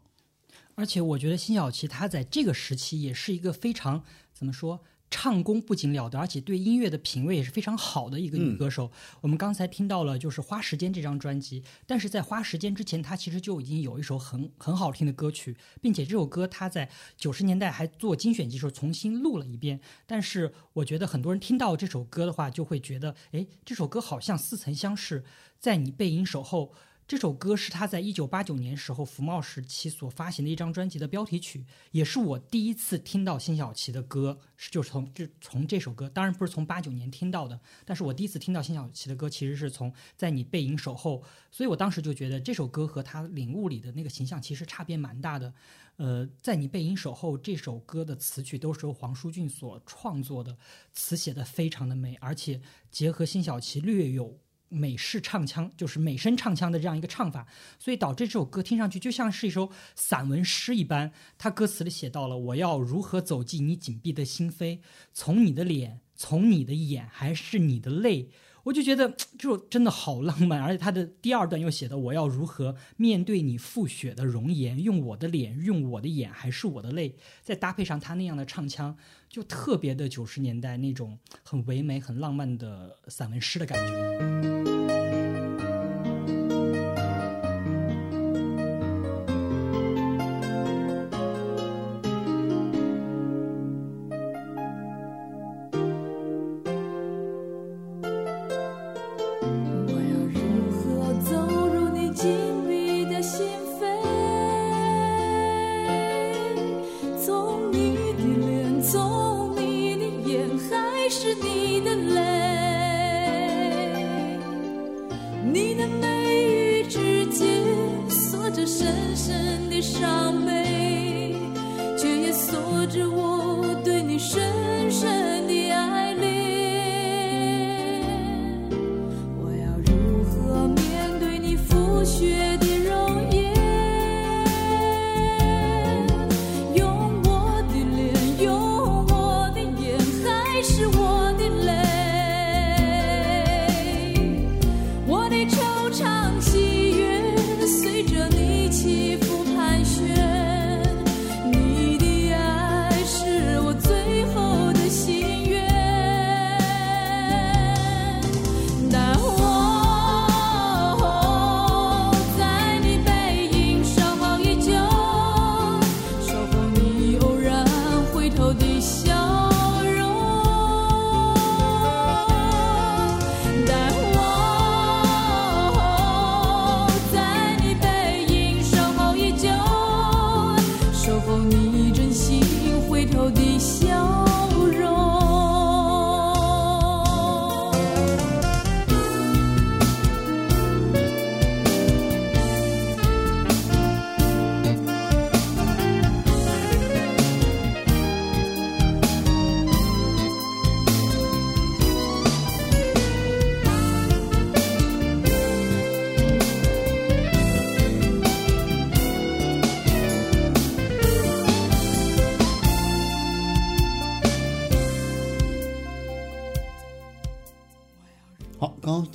[0.76, 4.84] 而且我觉得辛晓琪她在这个时期也是一个非常怎么说？
[5.12, 8.90] 唱功不仅了得，而且对音乐的品味也是非常好的一个女歌手。
[9.20, 19.80] 我们刚才听到了就是《花时间》这张专辑，但是在《花时间》之前，她其实就已经有一首很很好听的歌曲，并且这首歌她在九十年代还做精选集时候重新录了一遍。
[20.08, 25.26] 但是我觉得很多人听到这首歌的话，就会觉得，哎，这首歌好像似曾相识，
[25.60, 26.74] 在你背影守候。
[27.12, 34.40] 这首歌是他在一九八九年时候福茂时期所发行的一张专辑的标题曲，也是我第一次听到辛晓琪的歌，
[34.72, 41.22] 就是从这从这首歌，当然不是从八九年听到的，但是我第一次听到辛晓琪的歌，其实是从在你背影守候，
[41.52, 45.54] 所以我当时就觉得这首歌和他领悟里的那个形象其实差别蛮大的。
[45.98, 50.58] 呃，在你背影守候这首歌的词曲都是由黄舒骏所创作的，
[50.94, 54.40] 词写的非常的美，而且结合辛晓琪略有。
[54.72, 57.46] 美式唱腔就是美声唱腔的这样一个唱法，
[57.78, 61.12] 所以导致这首歌听上去就像是一首散文诗一般。
[61.38, 64.80] 它歌词里写到了：“我要如何走进你紧闭的心扉？
[65.14, 68.30] 从你的脸，从你的眼，还是你的泪？”
[68.64, 74.82] 我就觉得就真的好浪漫，而且他的第二段又写的：“我要如何面对你覆雪的容颜？
[74.82, 78.96] 用我的脸，用我的眼，还是我的泪？”再搭配上他那样的唱腔，
[79.28, 85.01] 就特别的九十年代那种很唯美、很浪漫的散文诗的感觉。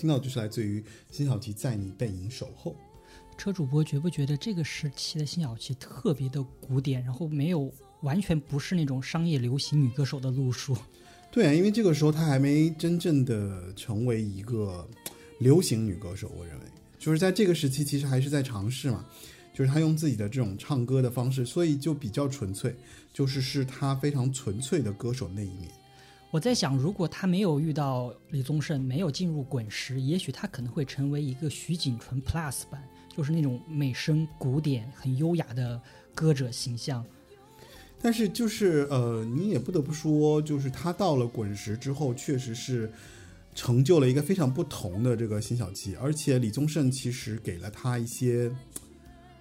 [0.06, 2.76] 听到就是来自于辛晓琪在你背影守候。
[3.36, 7.68] 车主播觉不觉得这个时期的辛晓琪特别的古典，然后没有
[8.02, 10.76] 完全不是那种商业流行女歌手的路数？
[11.32, 14.88] 对啊，因为这个时候她还没真正的成为一个
[15.40, 16.66] 流行女歌手，我认为
[17.00, 19.04] 就是在这个时期，其实还是在尝试嘛，
[19.52, 22.72] 就是她用自己的这种唱歌的方式，所以就比较纯粹，
[23.12, 25.68] 就是是她非常纯粹的歌手那一面。
[26.36, 35.80] 我在想，如果他没有遇到李宗盛，没有进入滚石，也许他可能会成为一个徐锦纯 Plus 版，就是那种美声古典、很优雅的
[36.14, 37.02] 歌者形象。
[38.02, 42.92] 但是就是呃，你也不得不说，就是他到了滚石之后，确实是
[43.54, 48.54] 成就了一个非常不同的这个辛晓琪，而且李宗盛其实给了他一些，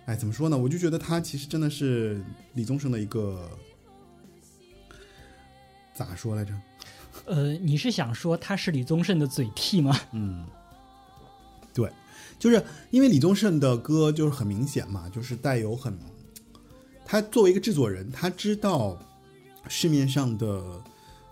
[0.05, 0.57] 哎，怎么说呢？
[0.57, 3.51] 我就觉得他其实真的是李宗盛的一个
[5.93, 6.53] 咋说来着？
[7.25, 9.99] 呃，你是想说他是李宗盛的嘴替吗？
[10.11, 10.45] 嗯
[11.73, 11.91] 对，
[12.39, 15.97] 就是因为李宗盛的歌就是很明显嘛，就是带有很，
[17.03, 18.97] 他作为一个制作人，他知道
[19.67, 20.63] 市面上的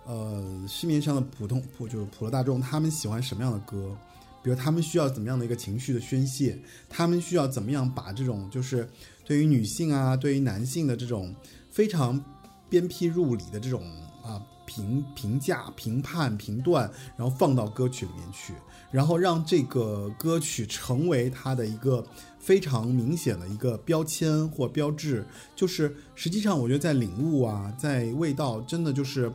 [0.06, 3.96] 呃市面上的普通普就是普罗大众他们喜欢什么样的歌，
[4.42, 8.90] 比如他们需要怎么样的一个情绪的宣泄，他们需要怎么样把这种就是
[9.24, 11.34] 对于女性啊，对于男性的这种
[11.72, 12.22] 非常
[12.70, 13.82] 鞭辟入里的这种
[14.22, 18.54] 啊评评价、评判、评断，然后放到歌曲里面去，
[18.92, 22.06] 然后让这个歌曲成为它的一个
[22.40, 25.26] 非常明显的一个标签或标志。
[25.56, 29.32] 就是实际上，我觉得在领悟啊，在味道，真的就是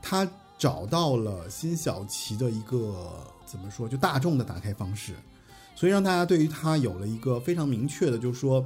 [0.00, 5.14] 他找到了辛晓琪的一个怎么说，就大众的打开方式，
[5.74, 8.64] 所以让大家对于他有了一个非常明确的，就是说。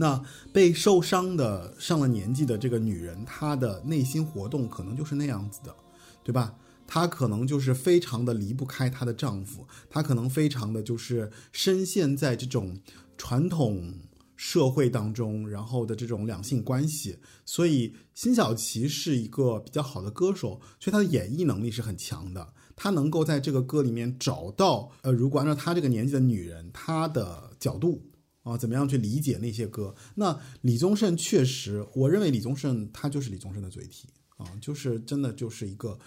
[0.00, 0.18] 那
[0.50, 5.76] 被受伤的上了年纪的这个女人，她的内心活动可能就是那样子的，
[6.24, 6.54] 对吧？
[6.86, 12.80] 她可能就是非常的离不开她的丈夫，她可能非常的就是深陷在这种
[13.18, 13.92] 传统
[14.36, 17.18] 社会当中，然后的这种两性关系。
[17.44, 22.54] 所以辛晓琪是一个比较好的歌手，所以她的演绎能力是很强的。
[22.74, 28.00] 她能够在这个歌里面找到，呃，如果按照她这个年纪的女人，她的角度。
[28.42, 29.94] 啊，怎么样去理解那些歌？
[30.14, 35.98] 那李宗盛确实，我认为李宗盛他就是李宗盛的嘴替啊，就是真的就是一个，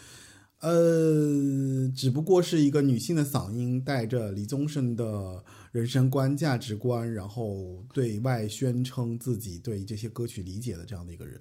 [0.60, 11.40] 呃，只不过是一个女性的嗓音，带着李宗盛的人生观、价值观，然后对外宣称自己对这些歌曲理解的这样的一个人。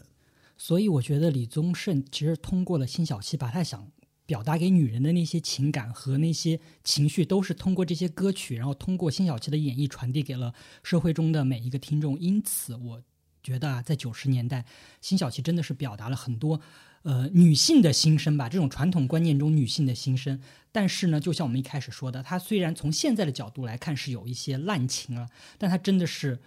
[0.58, 3.90] 所以我觉得李宗盛其实通过了辛晓琪，把他想
[4.24, 12.18] 表达给女人的那些情感和那些情绪，都是通过这些歌曲，然后通过辛晓琪的演绎传递给了社会中的每一个听众。
[12.18, 13.02] 因此，我
[13.42, 14.64] 觉得啊，在九十年代，
[15.00, 16.60] 辛晓琪真的是表达了很多
[17.02, 20.40] 呃女性的心声吧，这种传统观念中女性的心声。
[20.70, 26.40] 但是呢，就像我们一开始说的，她虽然从现在的角度来看是有一些滥情了，但她真的是。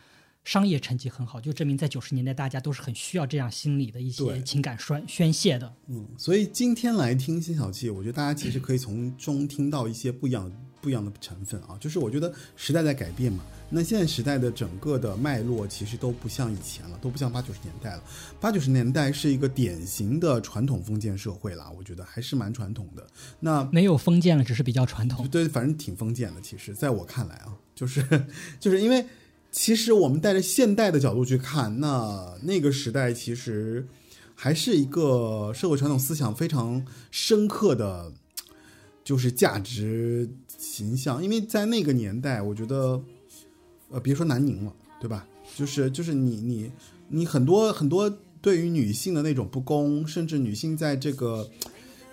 [0.45, 5.73] 商业成绩很好，就证明在九十年代大家都是很需要这样心理的一些情感宣宣泄的。
[5.87, 11.75] 嗯，所以今天来听辛晓琪，我觉得大家其实可以从中听到一些不一样、不不一样的成分啊。
[11.79, 18.03] 就是我觉得时代在改变嘛，那现在时代的整个的脉络其实都不像以前了，都不像八九十年代了。
[18.39, 23.05] 八九十年代是一个典型的传统封建社会啦，我觉得还是蛮传统的。
[23.39, 25.27] 那没有封建了，只是比较传统。
[25.27, 26.39] 对，反正挺封建的。
[26.39, 28.05] 其实，在我看来啊，就是
[28.61, 29.03] 就是因为，
[29.56, 33.88] 其实我们带着现代的角度去看，那那个时代其实
[34.36, 38.12] 还是一个社会传统思想非常深刻的，
[39.01, 41.24] 就是价值形象。
[41.24, 43.01] 因为在那个年代，我觉得，
[43.89, 45.26] 呃，别说南宁了，对吧？
[45.56, 46.70] 就是就是你你
[47.08, 51.49] 你很多很多对于女性的那种不公，甚至女性在这个。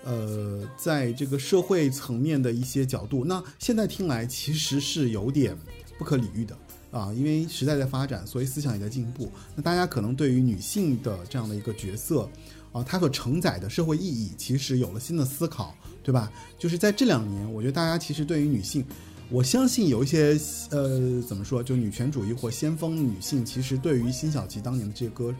[0.05, 5.57] 呃，在这个社会层面的一些角度，那现在听来其实是有点
[5.97, 6.59] 不可理喻的
[6.93, 9.33] 啊，因为时代在发展，所以思想也在进步。
[9.57, 12.29] 那大家可能对于女性的这样的一个角色
[12.71, 15.75] 啊，它所承载的社会意义，其实有了新的思考，
[16.05, 16.31] 对吧？
[16.59, 18.85] 就是在这两年，我觉得大家其实对于女性，
[19.31, 20.39] 我相信有一些
[20.71, 25.35] 呃，怎么说，就女权主义或先锋女性，其实对于辛晓琪当年的这些歌。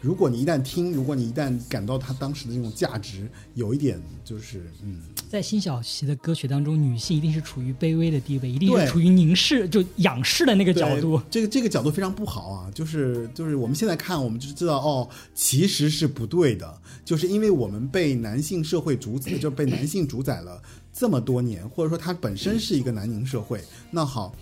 [0.00, 11.20] 如果你一旦听，如果你一旦感到他当时的那种价值，有一点就是，嗯，在辛晓琪的歌曲当中，女性一定是处于卑微的地位，一定是处于凝视就仰视的那个角度。
[11.30, 24.34] 这个这个角度非常不好啊，就是就是我们现在看，我们就知道哦，其实是不对的，就是因为我们被男性社会主宰，就被男性主宰了这么多年，或者说它本身是一个男凝社会，那好，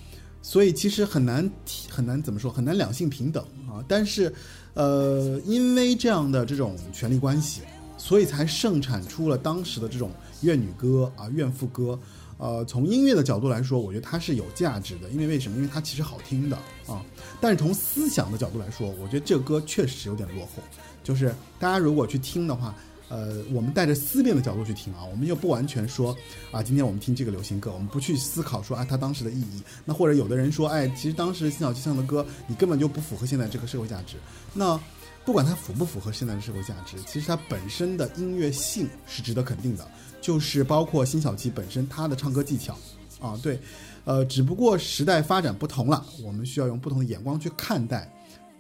[0.43, 1.51] 所以其实很难
[1.89, 4.33] 很难怎么说，很难两性平等啊，但是。
[4.75, 7.63] 呃，因为这样的这种权力关系，
[7.97, 10.13] 所以才盛产出了当时的这种
[10.43, 11.99] 怨女歌啊、怨妇歌。
[12.37, 15.57] 呃，从音乐的角度来说，我觉得它是有价值的，因为为什么？
[15.57, 17.05] 因为它其实好听的啊。
[17.41, 20.63] 但是从思想的角度来说，我觉得这个歌确实有点落后。
[21.03, 22.73] 就是大家如果去听的话，
[23.09, 26.17] 呃，我们带着思辨的角度去听啊，我们又不完全说
[26.51, 29.63] 啊，今天我们听这个流行歌，我们不去思考说啊，它当时的意义。
[29.85, 34.17] 那或者有的人说，哎，其实当时辛晓琪唱的歌，你根本就不符合现在这个社会价值。
[34.53, 34.79] 那
[35.25, 39.87] 不管它符不符合现在的社会价值，其实它本身的音乐性是值得肯定的，
[40.21, 42.77] 就是包括辛晓琪本身她的唱歌技巧
[43.21, 43.59] 啊，对，
[44.05, 48.11] 呃，只不过时代发展不同了，我们需要用不同的眼光去看待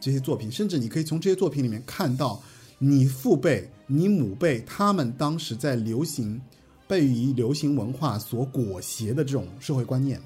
[0.01, 2.43] 这些作品，甚至你可以从这些作品里面看到
[2.79, 6.41] 你父辈、你母辈他们当时在流行
[6.87, 10.21] 被于流行文化所裹挟的这种社会观念。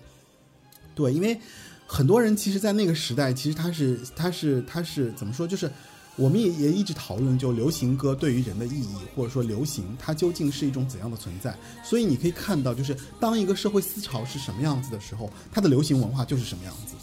[0.95, 1.39] 对，因为
[1.87, 5.47] 很多人其实，在那个时代，其实他是他是他是怎么说？
[5.47, 5.71] 就是
[6.17, 11.57] 我们也也一直讨论，就流行歌对于人的意义，或者说流行它究竟是一种怎样的存在？
[11.83, 16.95] 所以你可以看到，就是当一个社会思潮是什么样子的时候，它的流行文化就是什么样子。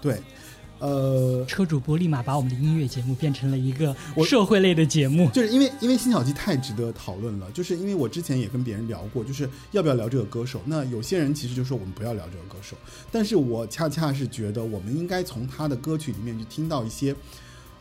[0.00, 0.22] 对，
[0.82, 3.94] 呃，车主播立马把我们的音乐节目变成了一个
[4.26, 5.30] 社会类的节目。
[5.30, 10.60] 就是因为因为辛晓琪太值得讨论了，就是因为我之前也跟别人聊过，就是要不要聊这个歌手。
[10.64, 12.76] 那有些人其实就说我们不要聊这个歌手，
[13.12, 17.14] 但是我恰恰是觉得我们应该从他的歌曲里面去听到一些，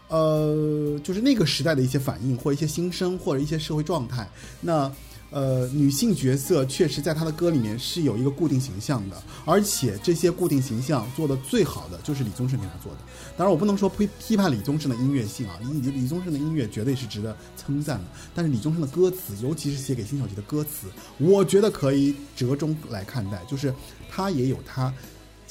[0.08, 4.30] 呃，就是那个时代的一些反应，或者一些心声，或者一些社会状态。
[4.62, 4.92] 那
[5.32, 13.00] 呃，女性角色确实在他的歌里面是有一个固定形象的，而且这些固定形象做的最好的就是李宗盛给他做的。
[13.38, 18.06] 当然，我不能说批批判李宗盛的音乐性啊，李李宗盛的音乐绝对是值得称赞的。
[18.36, 23.74] 但是李宗盛的歌词，尤其是写给辛晓琪的歌词，我觉得可以折中来看待，就是
[24.10, 24.94] 他也有他，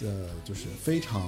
[0.03, 1.23] 呃，就是非常，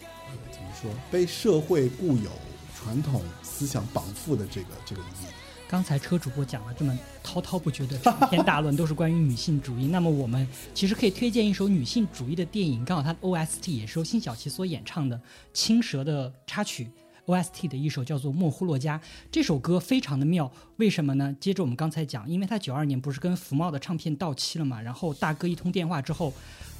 [0.00, 2.30] 呃，怎么说，被社会固有
[2.78, 5.34] 传统思想绑缚的这个这个一面。
[5.70, 9.86] 刚才车主播讲了这么滔滔不绝的长篇大论，都是关于女性主义。
[9.86, 10.44] 那么我们
[10.74, 15.16] 其实可以推荐一首女性主义的电影，刚好它的 OST 也是由辛晓琪所演唱的
[15.54, 16.90] 《青蛇》的插曲。
[17.26, 18.98] OST 的一首叫做《莫呼洛迦》，
[19.30, 21.32] 这首歌非常的妙，为什么呢？
[21.38, 26.32] 接着我们刚才讲，因为他九二年不是跟福茂的唱片到期了嘛，然后大哥一通电话之后，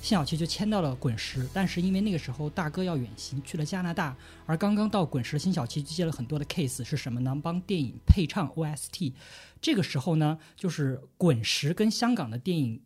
[0.03, 7.39] 辛晓琪就签到了滚石，但是因为那个时候大哥要远行去了加拿大，而刚刚到滚石辛晓琪就接了很多的 case，是什么呢？
[7.43, 9.13] 帮电影配唱 OST。
[9.61, 12.81] 这个时候呢，就是滚石跟香港的电影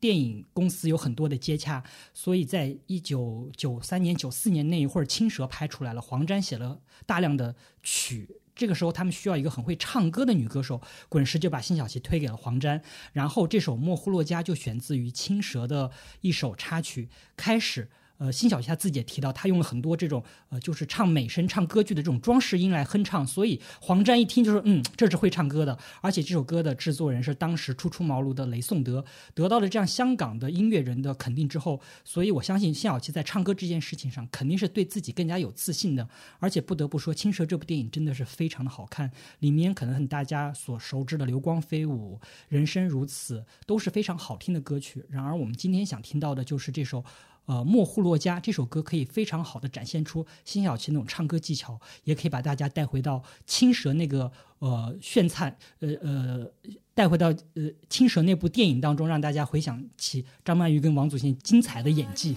[0.00, 8.28] 电影公司有很多的接洽，所以在一九九三年、九四年那一会儿，《青蛇》拍出来了，黄沾写了大量的曲。
[8.60, 12.82] 这个时候，他们需要一个很会唱歌的女歌手，滚石就把辛晓琪推给了黄沾。
[13.14, 15.90] 然后，这首《莫呼洛迦》就选自于《青蛇》的
[16.20, 17.08] 一首插曲。
[17.38, 17.88] 开始，
[18.20, 25.78] 呃，辛晓琪她自己也提到，她用了很多这种呃，就是唱美声、唱歌剧的这种装饰音来哼唱，所以黄沾一听就说，嗯，这是会唱歌的。
[26.02, 29.02] 而且这首歌的制作人是当时初出茅庐的雷颂德，
[29.32, 36.06] 得到了这样香港的音乐人的肯定之后，所以我相信辛晓琪在唱歌这件事情上肯定是对自己更加有自信的。
[36.38, 42.18] 而且不得不说，《青蛇》这部电影真的是非常的好看，里面可能大家所熟知的《流光飞舞》
[42.50, 45.02] 《人生如此》都是非常好听的歌曲。
[45.08, 47.02] 然而我们今天想听到的就是这首。
[47.46, 54.30] 呃，《莫呼洛家》这首歌可以非常好的展现出辛晓琪那种唱歌技巧，也可以把大家带回到青蛇那个
[54.60, 56.46] 呃炫灿呃呃
[56.94, 62.36] 带回到呃青蛇那部电影当中，让大家回想起张曼玉跟王祖贤精彩的演技。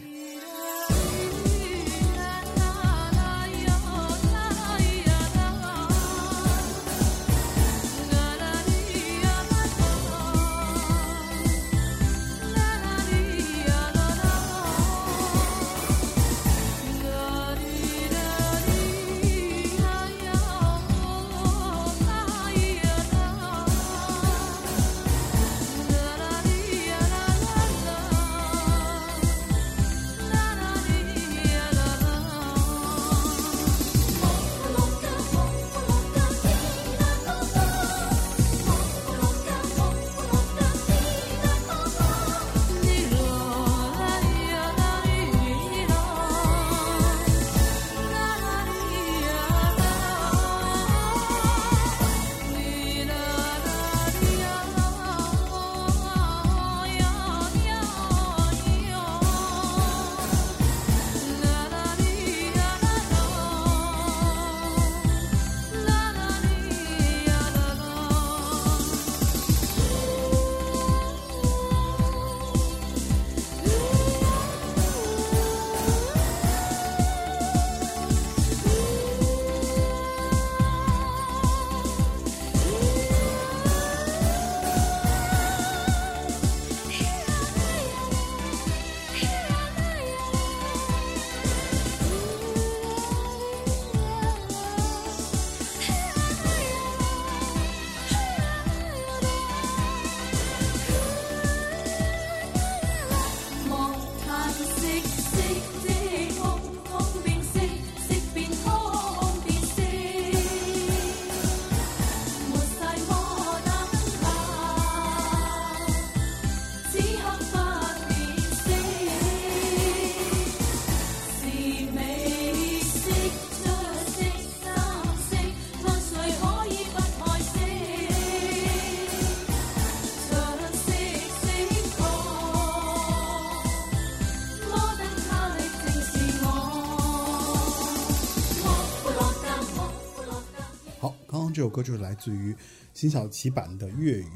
[141.64, 142.54] 这首歌就是来自于
[142.94, 144.26] 辛晓琪版的粤语《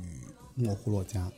[0.55, 1.29] 莫呼洛家》。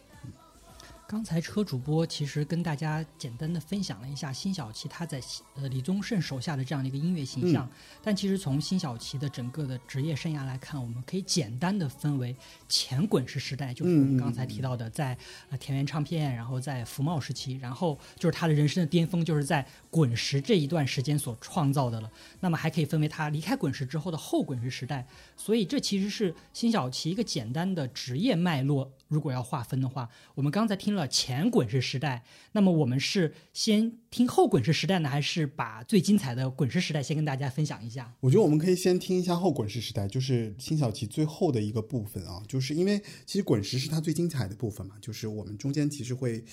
[1.10, 5.20] 刚才车主播其实跟大家简单的分享了一下辛晓琪她在
[5.56, 7.68] 呃李宗盛手下的这样的一个音乐形象，
[8.04, 12.36] 但其实从辛晓琪的整个的职业生涯来看，我们可以简单的分为
[12.68, 15.18] 前滚石时代，就是我们刚才提到的在
[15.50, 22.12] 呃田园唱片，然后在福茂时期，然后就是他的人生的巅峰就是在滚石这一段时间所创造的了。
[22.40, 28.92] 那么还可以分为他离开滚石之后的后滚石时代，所以这其实是辛晓琪一个简单的职业脉络。
[29.10, 38.14] 如果要划分的话，我们刚才听了前滚石时代，那么我们是先听后滚石时代呢，还是把最精彩的滚石时代先跟大家分享一下？
[38.20, 46.44] 我觉得我们可以先听一下后滚石时代，就是辛晓琪最后的一个部分啊，就是因为其实滚石是它最精彩的部分嘛，就是我们中间其实会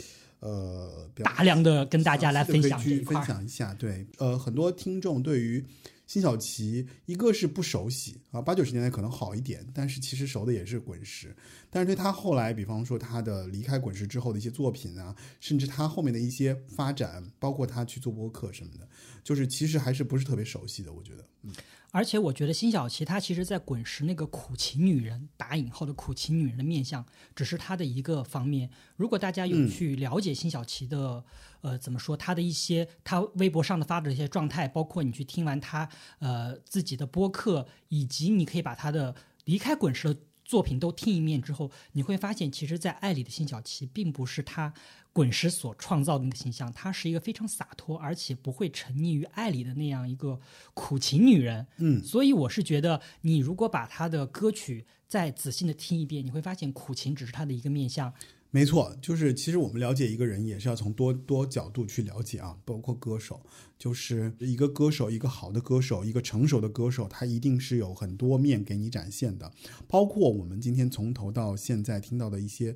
[0.40, 3.24] 呃大量的跟大家来分享一块儿。
[3.24, 3.74] 享一下。
[3.74, 5.62] 对，呃，很多听众对于
[6.07, 11.34] 辛晓琪，一个是不熟悉啊，八九十年代可能好一点，但是其实熟的也是滚石。
[11.68, 18.88] 但是对他后来，比方说他的离开滚石之后的一些作品啊，甚至他后面的一些发展，包括他去做播客什么的，
[19.24, 21.28] 就是其实还是不是特别熟悉的，我觉得。
[21.42, 21.52] 嗯
[21.92, 27.02] 而且我觉得辛晓琪她其实，在滚石那个苦情女人打引号的苦情女人的面相，
[27.34, 28.68] 只是她的一个方面。
[28.96, 31.24] 如果大家有去了解辛晓琪的，
[31.66, 35.88] 呃，怎么说，他的一些他微博上的发的一些状态，包括你去听完他
[36.20, 39.12] 呃自己的播客，以及你可以把他的
[39.46, 44.72] 离开滚石的作品都听一遍之后，你会发现，其实，在爱里的辛晓琪并不是他
[45.12, 50.38] 滚石所创造的那个形象，她是一个非常洒脱，而且不会沉溺于爱里的那样一个
[50.72, 51.66] 苦情女人。
[51.78, 58.14] 嗯，所以我是觉得，你如果把他的歌曲再仔细的听一遍，你会发现苦情只是他的一个面相，
[58.51, 63.42] 没错，就是其实我们了解一个人也是要从多多角度去了解啊，包括歌手，
[63.78, 69.53] 就是一个歌手，一个好的歌手，一个成熟的歌手，他一定是有很多面给你展现的，
[69.86, 72.74] 包括我们今天从头到现在听到的一些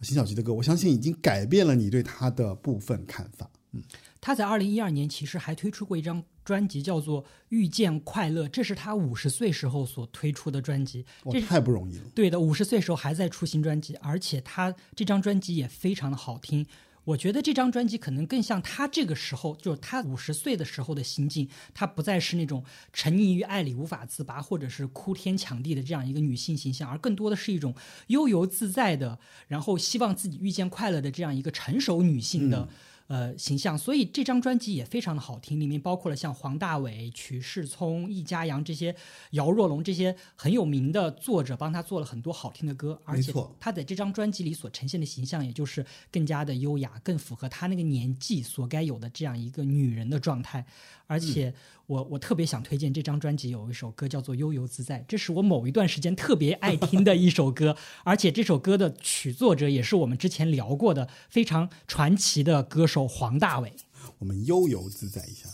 [0.00, 3.50] 辛晓琪的歌，我相信已经改变了你对他的部分看法。
[3.72, 3.82] 嗯。
[4.22, 11.06] 他在二零一二年其实还推出过一张专辑，叫做《遇见快乐》，这是他五十岁时候所推出的专辑。
[11.22, 12.04] 哇这，太不容易了。
[12.12, 16.66] 对的，五十岁时候还在出新专辑，而且他这张专辑也非常的好听。
[17.04, 21.48] 我觉得这张专辑可能更像他这个时候，就是他五十岁的时候的心境。
[21.72, 27.72] 他不再是那种沉溺于爱里无法自拔，或者是哭天抢地的这样一个女性形象，而更多的是一种
[28.08, 32.68] 悠游自在的，然后希望自己遇见快乐的这样一个成熟女性的。
[33.10, 38.94] 呃，形象，所以这张专辑也非常的好听，里面包括了像黄大炜、曲世聪、易家扬这些，
[39.32, 50.64] 姚若龙这些很有名的作者帮他做了很多好听的歌，而且他在这张专辑里所呈现的形象，也就是更加的优雅，更符合他那个年纪所该有的这样一个女人的状态。
[51.08, 51.52] 而且
[51.90, 63.72] 我我特别想推荐这张专辑有一首歌叫做《悠游自在》，这是我某一段时间特别爱听的一首歌，而且这首歌的曲作者也是我们之前聊过的非常传奇的歌手黄大炜。
[64.20, 65.48] 我们悠游自在一下。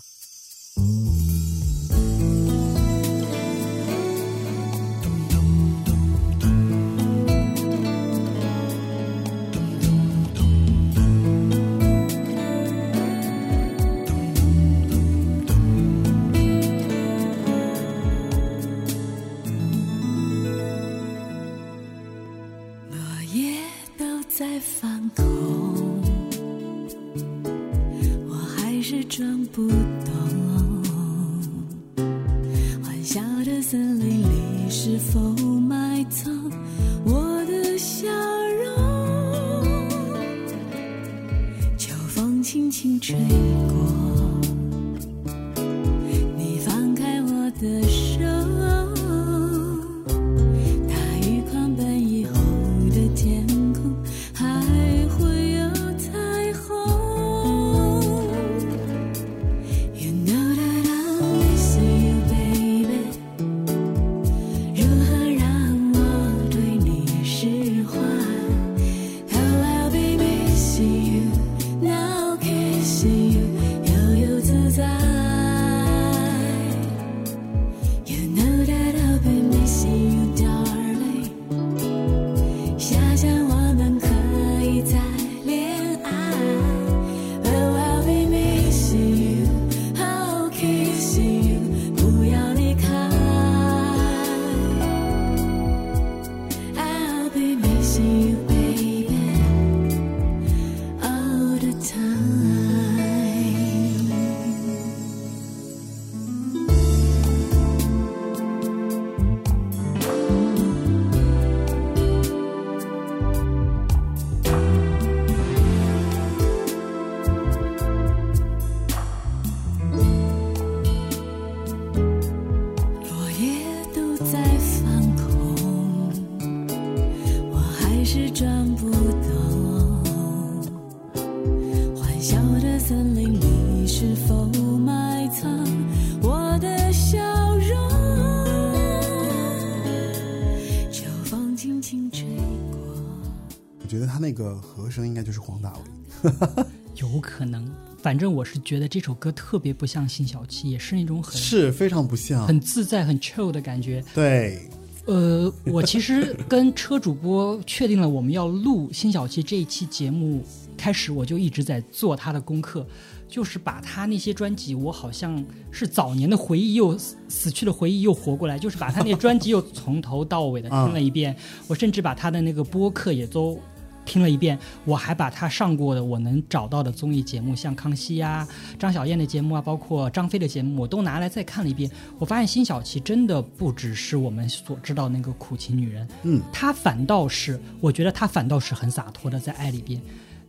[146.97, 152.47] 有可能，反正我是觉得这首歌特别不像辛晓琪，也是那种很是非常不像。
[152.47, 154.03] 很自在、很 chill 的感觉。
[154.15, 154.67] 对，
[155.05, 160.43] 呃，我其实跟车主播确定了我们要录辛晓琪这一期节目
[160.77, 162.87] 开始，我就一直在做他的功课，
[163.29, 173.61] 就是把他那些专辑，我好像是早年的回忆又死死去的回忆又活过来，就是把他那专辑又从头到尾的听了一遍，我甚至把他的那个播客也都。
[174.07, 178.49] 听了一遍，我还把他上过的我能找到的综艺节目，像康熙呀、
[178.79, 181.91] 张小燕的节目啊，包括张飞的节目，我都拿来再看了一遍。
[182.19, 190.01] 我发现辛晓琪真的不只是我们所知道那个苦情女人，嗯，她反倒是，我觉得她反倒是很洒脱的在爱里边，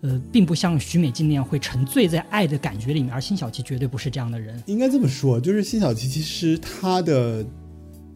[0.01, 4.62] 呃，并不像徐美静那样会沉醉在爱的感觉里面，而辛晓琪绝对不是这样的人。
[4.68, 7.43] 应该这么说，就是辛晓琪其实她的，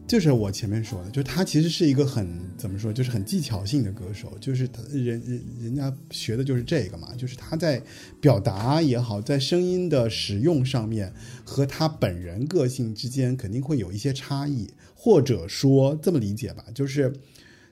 [0.06, 7.82] 就是我前面说的，就是他其实是一个很怎么说，就是很技巧性的歌手，就是她人人人家学的就是这个嘛，就是他在
[8.20, 11.10] 表达也好，在声音的使用上面
[11.44, 17.14] 和他本人个性之间肯定会有一些差异，或者说这么理解吧，就是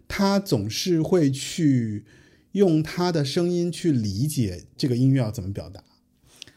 [0.09, 2.05] 他总是会去
[2.53, 5.85] 用他的声音去理解这个音乐要怎么表达，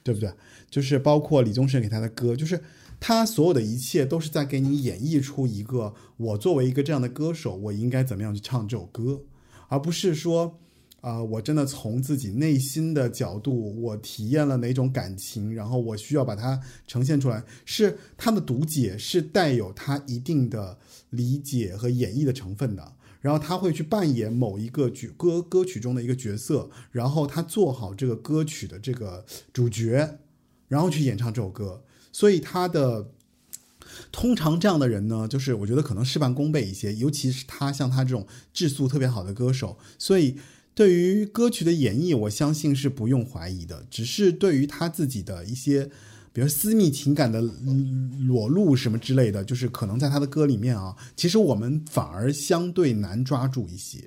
[0.01, 0.31] 对不对？
[0.69, 2.59] 就是包括李宗盛给他的歌，就是
[3.05, 9.23] 他所有的一切都是在给你演绎出一个我作为一个这样的歌手，我应该怎么样去唱这首歌，
[9.67, 10.57] 而不是说。
[11.01, 17.43] 啊、我真的从自己内心的角度，我体验了哪种感情，然后我需要把它呈现出来。
[17.65, 20.77] 是他的读解是带有他一定的
[21.09, 30.19] 理解和演绎的成分的，然后他会去扮演某一个曲歌歌曲中的一个角色，然后他做好这个歌曲的这个主角，
[30.69, 31.83] 然后去演唱这首歌。
[32.13, 33.09] 所以他的
[34.09, 40.37] 通常这样的人呢，就是我觉得可能事半功倍一些，尤其是他像他这种质素特别好的歌手，所以
[40.73, 43.85] 对于歌曲的演绎，我相信是不用怀疑的。
[43.89, 45.89] 只是对于他自己的一些，
[46.31, 53.99] 比如私密情感的嗯裸露什么之类的，就是可能在他的歌里面啊，其实我们反而相对难抓住一些。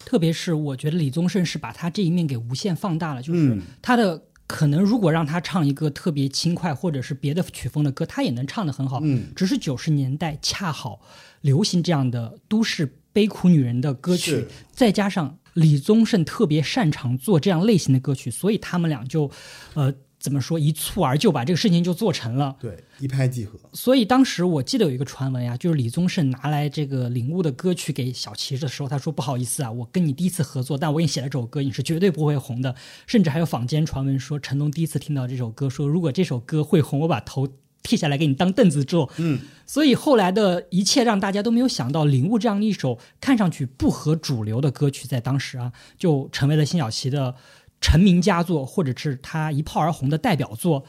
[0.00, 4.20] 特别是我觉得李宗盛是把他这一面给无限放大了，就是嗯他的
[4.52, 9.00] 可能如果让他唱一个特别轻快或者是别的曲风的歌，他也能唱得很好。
[9.02, 11.00] 嗯，只是九十年代恰好
[11.40, 19.30] 流行这样的都市悲苦女人的歌曲，再加上李宗盛特别擅长做这样类型的歌曲，所以他们俩就，
[19.72, 22.54] 呃，怎么说一蹴而就把这个事情就做成了。
[22.60, 23.58] 对，一拍即合。
[23.72, 32.72] 所以当时我记得有一个传闻呀，就是李宗盛拿来这个领悟的歌曲给小齐的时候，他说不好意思啊，我跟你第一次合作，但我给你写了这首歌，你是绝对不会红的。
[33.08, 37.48] 甚至还有坊间传闻说，成龙第一次听到这首歌，说如果这首歌会红，我把头
[37.82, 39.10] 剃下来给你当凳子坐。
[39.16, 47.34] 嗯，所以后来的一切让大家都没有想到，领悟这样一首看上去不合主流的歌曲，在当时啊，就成为了辛晓琪的
[47.82, 50.86] 成名佳作，或者是他一炮而红的代表作。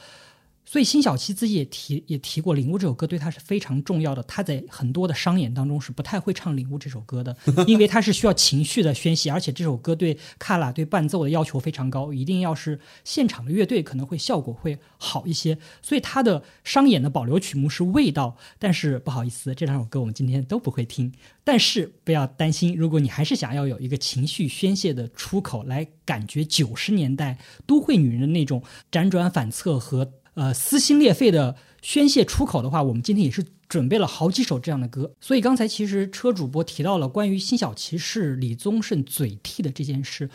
[0.65, 4.23] 所以辛晓琪自己也提也提过，《领悟》这首歌对他是非常重要的。
[4.23, 7.35] 他在很多的商演当中是不太会唱《领悟》这首歌的，
[7.67, 15.57] 因为他是需要情绪的宣泄，而且这首歌对卡拉对伴奏的要求非常高，一定要是现场的乐队可能会效果会好一些。
[15.81, 21.11] 所以他的商演的保留曲目是《味道》，但是不好意思，这两首歌我们今天都不会听。
[21.43, 35.11] 但是不要担心，如果你还是想要有一个情绪宣泄的出口，来感觉九十年代都会女人的那种 辗转反侧和呃撕心裂肺的宣泄出口的话，我们今天也是准备了好几首这样的歌。
[35.19, 40.29] 所以刚才其实车主播提到了关于辛晓琪是李宗盛嘴替的这件事。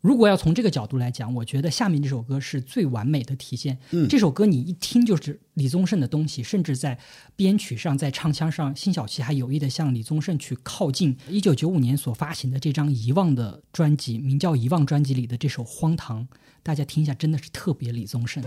[0.00, 3.76] 如果要从这个角度来讲，我觉得下面这首歌是最完美的体现。
[3.90, 6.98] 嗯这首歌你一听就是李宗盛的东西，甚至在
[7.36, 11.14] 编曲上、在唱腔上，辛晓琪还有意的向李宗盛去靠近。
[11.28, 16.22] 一九九五年所发行的这张《遗忘》的专辑，名叫《遗忘》专辑里的这首《荒唐》，
[16.62, 18.42] 大家听一下，真的是特别李宗盛。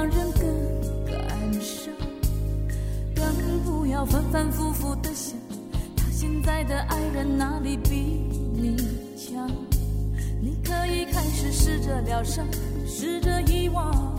[0.00, 0.42] 让人更
[1.04, 1.92] 感伤。
[3.14, 5.36] 更不要反反复复的想，
[5.94, 7.90] 他现在的爱人哪里比
[8.54, 8.78] 你
[9.14, 9.46] 强？
[10.40, 12.46] 你可以开始试着疗伤，
[12.86, 14.18] 试着遗忘。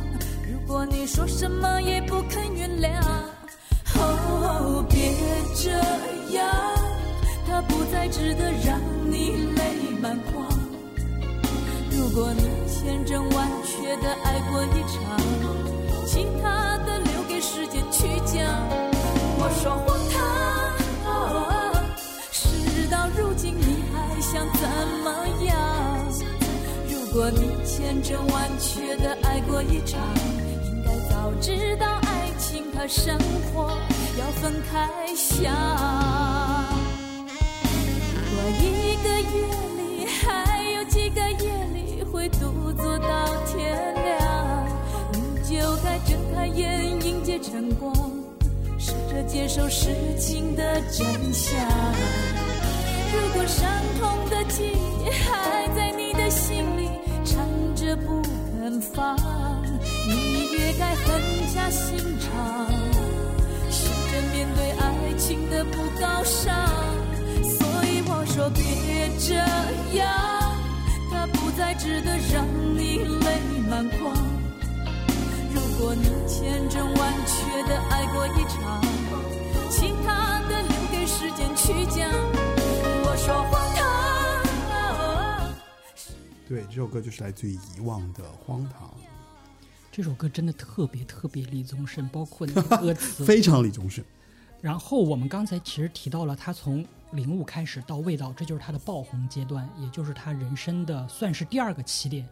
[0.51, 3.01] 如果你说什么也不肯原谅，
[3.95, 5.11] 哦，别
[5.55, 5.71] 这
[6.37, 6.47] 样，
[7.47, 8.79] 他不再值得让
[9.09, 9.63] 你泪
[9.99, 10.47] 满眶。
[11.89, 15.70] 如果你千真万确的爱过一场，
[16.11, 18.43] 其他的留给时间去讲。
[19.39, 21.15] 我说荒唐，
[22.33, 24.67] 事到如今你还想怎
[25.05, 25.07] 么
[25.45, 25.55] 样？
[26.89, 30.01] 如果你千真万确的爱过一场，
[30.65, 33.17] 应该早知道爱情和生
[33.53, 33.71] 活
[34.19, 35.49] 要分开想。
[38.13, 39.47] 如果一个夜
[39.77, 43.90] 里还有几个夜里会独坐到天，
[46.41, 47.93] 开眼迎接晨光，
[48.79, 51.53] 试着接受事情的真相。
[53.13, 53.69] 如果伤
[53.99, 56.89] 痛的记忆还在你的心里
[57.23, 58.23] 缠着不
[58.59, 59.15] 肯放，
[60.07, 61.21] 你也该狠
[61.53, 62.67] 下心肠，
[63.69, 66.55] 试着面对爱情的不高尚。
[67.43, 68.63] 所以我说别
[69.19, 69.35] 这
[69.95, 70.09] 样，
[71.11, 72.43] 它不再值得让
[72.75, 73.39] 你泪
[73.69, 74.30] 满眶。
[75.81, 78.79] 如果你千真万确的爱过一场，
[79.71, 82.07] 其他的留给时间去讲。
[83.03, 83.59] 我说荒
[85.39, 85.51] 唐，
[86.47, 88.93] 对，这首歌就是来自于《遗忘的荒唐
[89.91, 93.25] 这首歌真的特别特别李宗盛，包括那个歌》，词。
[93.25, 94.05] 非常李宗盛。
[94.61, 102.29] 然后我们刚才其实提到了他从领悟开始到味道，这就是他的爆红阶段，也就是他人生的算是第二个起点。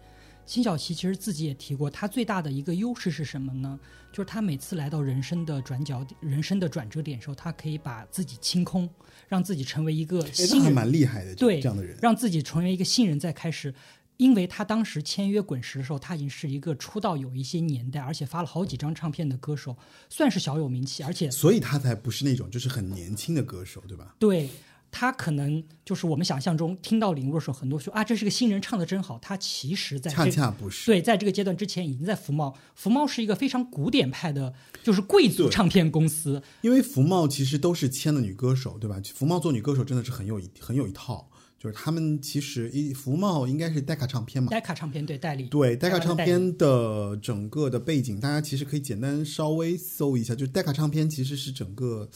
[0.49, 3.79] 辛晓琪其实自己也提过，他最大的一个优势是什么呢？
[4.11, 8.89] 就是他每次来到人生的转角点、人生的转折点的时候，他可以把自己清空，
[9.27, 11.95] 让自己成为一个新人，蛮厉害的，对这样的人。
[12.01, 13.71] 让自己成为一个新人再开始。
[14.17, 19.77] 因为他当时签约滚石的时候，他已经是一个出道有一些年代，而且发了好几张唱片的歌手，
[20.09, 24.15] 算是小有名气，而且所以他才不是那种就是很年轻的歌手，对吧？
[24.19, 24.49] 对
[24.91, 30.85] 他可能就是我们想象中听到领悟的时候，很多说啊这是个新人唱的真好，他其实在恰这恰不是。
[30.85, 39.01] 对在这个阶段之前已经在福茂，福茂是一个非常古典派的，就是贵族唱片公司，因为福茂其实都是签的女歌手，对吧？
[39.13, 41.29] 福茂做女歌手真的是很有一很有一套，
[41.59, 52.09] 就是他们其实一福茂应该是戴卡唱片嘛，戴卡唱片对代理，对，戴卡唱片的整个的背景，大家其实可以简单稍微搜一下，就是戴卡唱片其实是整个，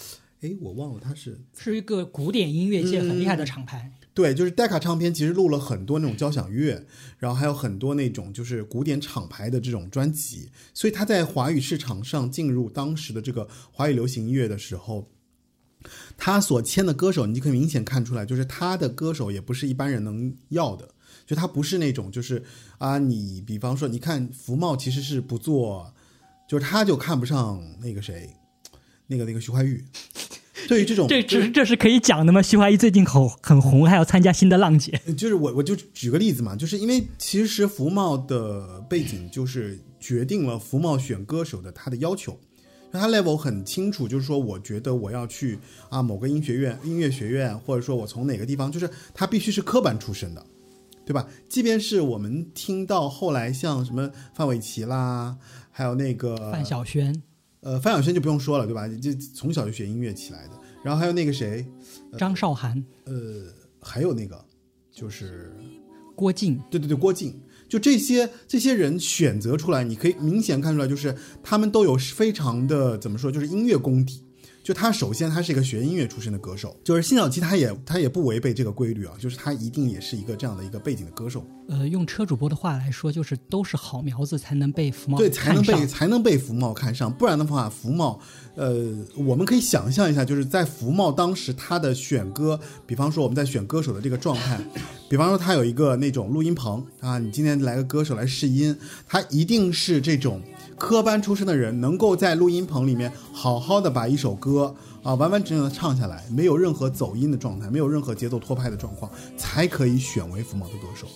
[0.43, 3.89] 哎，我忘了他是是一个古典音乐界很厉害的厂牌。
[4.13, 6.85] 对，就是戴卡唱片其实录了很多那种交响乐，
[7.17, 15.09] 然后还有很多那种就是古典厂牌的这种专辑，所以他在华语市场上进入当时的这个华语流行音乐的时候，
[16.17, 20.89] 他所签的歌手，你就可以明显看出来，就是他的歌手也不是一般人能要的，
[21.25, 22.43] 就他不是那种就是
[22.77, 25.91] 啊，你比方说，你看福茂其实是不做，
[26.47, 28.29] 就是他就看不上那个谁，
[29.13, 29.83] 那个那个徐怀钰。
[30.67, 32.41] 对于这种 这这这是可以讲的吗？
[32.41, 34.99] 徐怀钰最近很很红，还要参加新的浪姐。
[35.17, 42.39] 就是我我就举个例子嘛，就是因为其实福茂的背景就是决定了福茂选歌手的他的要求，
[42.91, 45.59] 那他 level 很清楚，就是说我觉得我要去
[45.89, 50.45] 啊某个音学院、音乐学院，或者说我从哪个地方，就是他必须是科班出身的，
[51.05, 51.27] 对吧？
[51.49, 55.35] 即便是我们听到后来像什么范玮琪啦，
[55.71, 57.21] 还有那个范晓萱、
[57.63, 58.87] 呃范晓萱就不用说了，对吧？
[58.87, 61.65] 就从小就学音乐起来的，然后还有那个谁，
[62.17, 63.45] 张韶涵、呃，
[63.81, 64.43] 还有那个
[64.91, 65.51] 就是。
[66.15, 67.33] 郭靖，对对对，郭靖，
[67.67, 74.23] 就这些这些人选择出来，你可以明显看出来，就是他们都有非常的怎么说，就是音乐功底。
[74.63, 88.19] 就他首先他是一个学音乐出身的歌手，就是辛晓琪他也他也不违背这个规律啊，就是他一定也是一个这样的一个背景的歌手，呃，用车主播的话来说，就是都是好苗子才能被福茂对，才能被才能被福茂看上，不然的话，福茂，
[88.55, 94.59] 呃，我们可以想象一下，就是在福茂当时他的选歌， 比方说我们在选歌手的这个状态，
[95.09, 98.75] 比方说他有一个那种录音棚啊，你今天来个歌手来试音，
[99.07, 100.41] 他一定是这种
[100.77, 111.07] 科班出身的人，能够在录音棚里面好好的把一首歌啊完完整整的唱下来，没有任何走音的状态，没有任何节奏拖拍的状况，才可以选为福茂的歌手。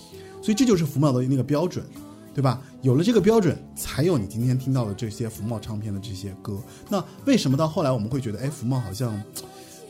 [0.42, 1.84] 所以这就是福茂的那个标准，
[2.34, 2.62] 对吧？
[2.82, 6.58] 有了这个标准，才有你今天听到的这些福茂唱片的这些歌。
[6.88, 9.20] 那为什么到后来我们会觉得，哎，福茂好像，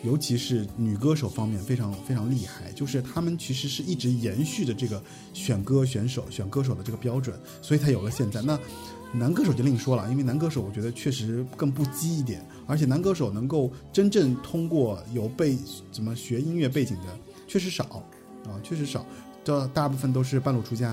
[0.02, 5.02] 尤其是女歌手方面非常非常厉害，就是他们其实是一直延续着这个
[5.34, 8.40] 选歌选手选歌手的这个标准，所以才有了现在。
[8.40, 8.58] 那
[9.12, 15.58] 男歌手就另说了，因为男歌手我觉得确实更不羁一点，而且男歌手能够真正通过有背
[15.90, 17.84] 怎么学音乐背景的确实少
[18.44, 19.04] 啊，确实少，
[19.48, 20.90] 这大部分都是半路出家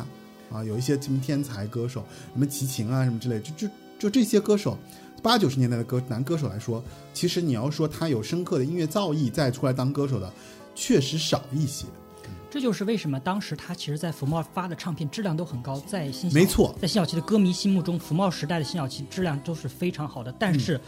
[0.49, 4.77] 啊，有一些什么天才歌手，什么齐秦啊什么之类，就就就这些歌手。
[5.21, 6.81] 八九十年代的歌男歌手来说，
[7.13, 10.33] 其实你要说他有深刻的音乐造诣再出来当歌手的，
[10.73, 11.85] 确实少一些。
[12.49, 20.33] 这就是为什么当时他其实，在福茂发的唱片质量都很高，在新没错在辛晓琪的歌迷心目中，福茂时代的辛晓琪质量都是非常好的。
[20.39, 20.79] 但是，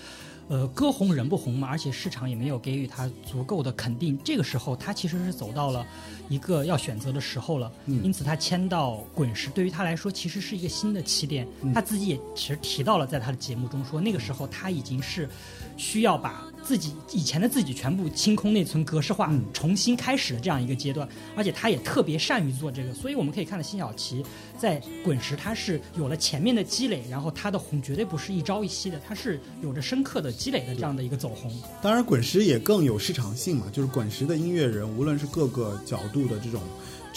[0.49, 4.17] 呃，歌红人不红嘛，而且市场也没有给予他足够的肯定。
[4.23, 5.85] 这个时候，他其实是走到了
[6.29, 7.71] 一个要选择的时候了。
[7.85, 11.45] 因此，他签到滚石，对于他来说其实是一个新的起点。
[11.73, 15.29] 他自己也其实提到了，在他的节目中说，那个时候他已经是
[15.75, 21.07] 需要把自己以前的自己全部清空内存、格式化，重新开始的这样一个阶段。
[21.33, 24.21] 而且他也特别善于做这个，所以我们可以看到辛晓琪
[24.59, 31.49] 在滚石，他是有了前面的积累，然后他的红绝对不是一朝一夕的，他是有着深刻的积累的这样的一个走红。
[31.81, 36.61] 当然，滚石也更有市场性嘛，就是滚石的音乐人，无论是各个角度的这种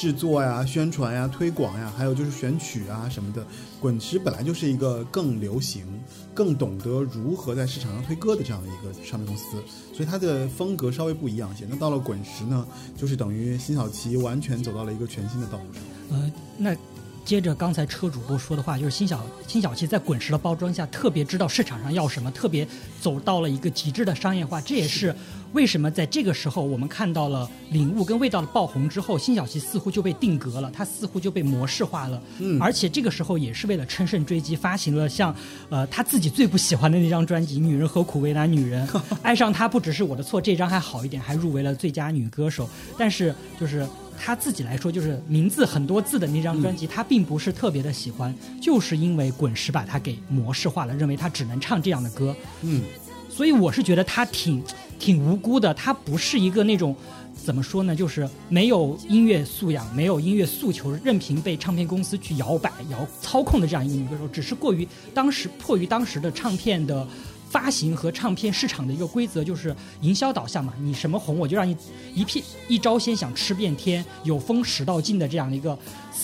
[0.00, 3.46] 制作呀、宣传呀、推广呀，还有就是选曲啊什么的，
[3.78, 5.84] 滚石本来就是一个更流行、
[6.32, 11.66] 更懂得如何在市场上推歌的这样的一个唱片公司，所以它的风格稍微不一样些。
[11.68, 15.82] 那到了滚石呢，就是等于辛晓琪完全走到了一个全新的道路上。
[16.18, 16.74] 呃，那
[17.22, 22.66] 接着刚才车主播说的话，就是辛晓辛晓琪在滚石的包装下，特别知道市场上要什么，特别
[23.02, 24.62] 走到了一个极致的商业化。
[24.62, 25.14] 这也是
[25.52, 32.22] 为什么在这个时候，我们看到了领悟跟味道的爆红之后，辛晓琪似乎就被定格了，它似乎就被模式化了。
[32.38, 35.34] 嗯，而且这个时候也是为了乘胜追击，发行了像
[35.68, 38.86] 呃他自己最不喜欢的那张专辑《女人何苦为难女人》，
[39.22, 42.68] 爱上他不只是我的错，这张还好一点，还入围了最佳女歌手。
[42.96, 43.86] 但是就是。
[44.22, 52.36] 他自己来说，就是名字很多字的那张专辑，他并不是特别的喜欢，就是因为滚石把他给模式化了，认为他只能唱这样的歌。
[52.60, 52.82] 嗯，
[53.30, 54.62] 所以我是觉得他挺
[54.98, 56.94] 挺无辜的，他不是一个那种
[57.34, 67.06] 怎么说呢，就是没有音乐素养、没有音乐诉求，任凭被唱片公司去摇摆、摇操控的这样一个女歌手，只是过于当时迫于当时的唱片的。
[67.50, 71.76] 发行和唱片市场的一个规则就是营销导向嘛，你什么红我就让你
[72.14, 75.76] 一片一招鲜想吃遍天，有风使到尽的这样的一个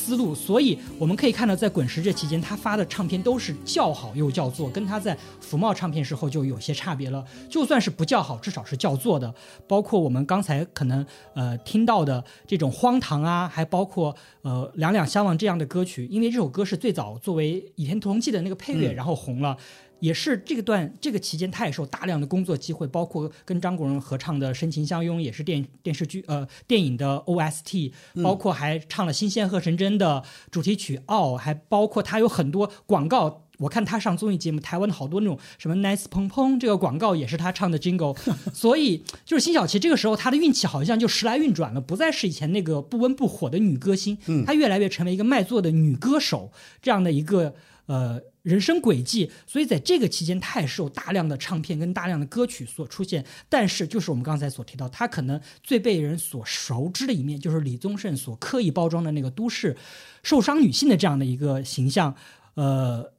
[0.06, 0.32] 思路。
[0.32, 7.24] 所以我们可以看到，在滚石这期间，他发的唱片都是叫好又叫座，跟他在福茂唱片时候就有些差别了。
[7.50, 9.34] 就算是不叫好，至少是叫座的。
[9.66, 11.04] 包括我们刚才可能
[11.34, 19.56] 呃听到的这种荒唐啊，还包括呃两两相望这样的歌曲，因为这首歌是最早作为《倚天屠龙记》的那个配乐，然后红了。
[20.00, 27.92] 也是这个段这个期间，他也受大量的工作机会，包括跟张国荣合唱的《深情相拥》，也是电电视剧呃电影的 OST，
[28.22, 33.42] 包括还唱了《新仙鹤神针》的主题曲《傲》，还包括他有很多广告。
[33.58, 38.14] 我看他上综艺节目，台湾的好多那种什么 Nice 砰砰这个广告也是他唱的 Jingle，
[38.52, 47.54] 所以就是辛晓琪这个时候她的运气好像就时来运转了，不再是以前那个不温不火的女歌星，她越来越成为一个卖座的女歌手这样的一个
[47.86, 48.20] 呃。
[48.46, 53.26] 人生轨迹，所以在这个期间，他也是有大量的唱片跟大量的歌曲所出现。
[53.48, 59.76] 但是，就是我们刚才所提到，他可能最被人所熟知的一面，就是李宗盛所刻意包装的那个都市
[60.22, 62.14] 受伤女性的这样的一个形象。
[62.54, 63.12] 呃，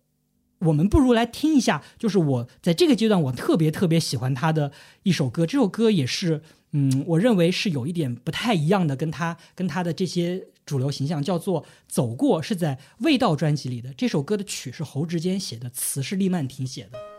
[0.60, 4.72] 我们不如来听一下，就是我在这个阶段，我特别特别喜欢他的
[5.04, 5.46] 一首歌。
[5.46, 10.48] 这首歌也是，嗯，我认为是有一点不太一样的，跟他跟他的这些。
[10.68, 13.92] 主流形象叫做“走过”，是在《味道》专辑里的。
[13.94, 17.17] 这首歌的曲是侯志坚写的，词是厉曼婷写的。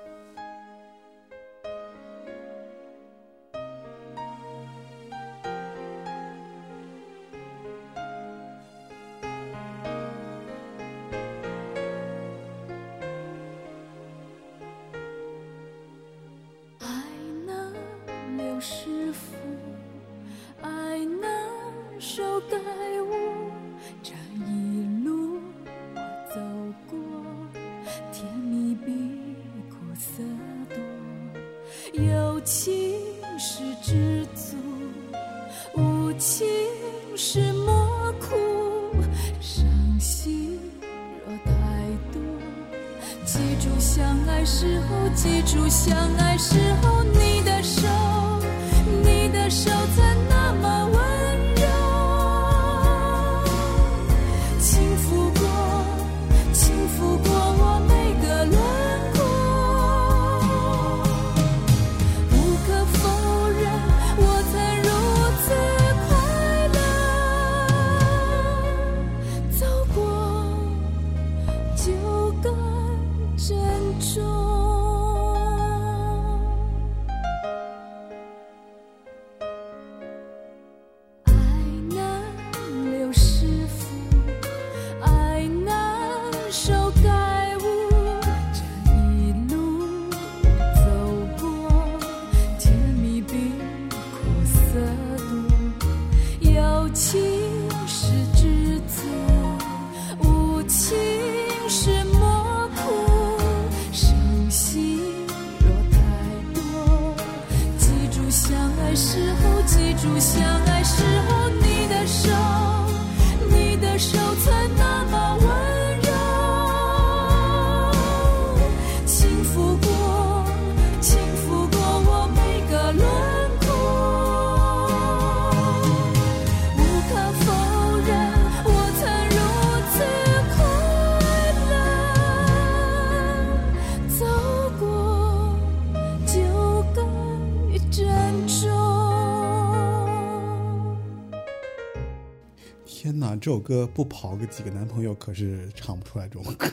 [143.49, 146.69] 这首歌不跑个几个男朋友可是唱不出来这种歌。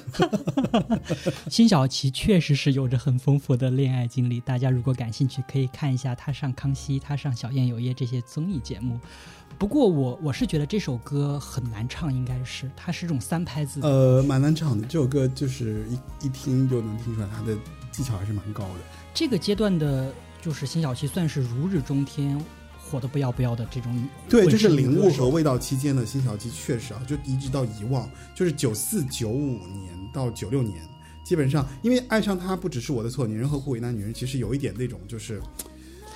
[1.50, 9.00] 辛晓琪确实是有着很丰富的恋爱经历，大家如果感兴趣，可以看一下她上《康熙》、她上《小燕有约》这些综艺节目。
[9.58, 13.80] 不过我我是觉得这首歌很难唱，应该是它是这种三拍子。
[13.82, 14.86] 呃，蛮难唱的。
[14.86, 17.58] 这首歌就是一一听就能听出来，他的
[17.90, 18.82] 技巧还是蛮高的。
[19.14, 22.38] 这个阶段的，就是辛晓琪算是如日中天，
[22.90, 24.08] 火的不要不要的这种。
[24.30, 30.76] 对，就是领悟和味道期间的辛晓琪，确实啊，就一直到遗忘，就是九四九五年到九六年，
[31.26, 35.42] 基本上因为爱上他不只是我的错，女人何苦为难女人，其实有一点那种就是。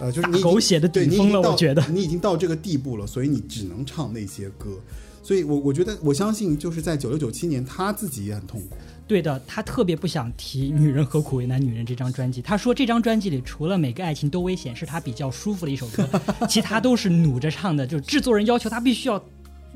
[0.01, 4.79] 呃，就是你狗血的对顶峰了你已经到我觉得你已经到这个地步了，所以你只能唱那些歌。
[5.21, 8.77] 所以我我觉得我相信，就是在九六九七年，他自己也很痛苦。
[9.09, 12.43] 对的，他特别不想提《女人何苦为难女人》这张专辑。
[12.43, 16.07] 他说这张专辑里除了每个爱情都危险是他比较舒服的一首歌，
[16.47, 17.87] 其他都是努着唱的。
[17.87, 19.19] 就是制作人要求他必须要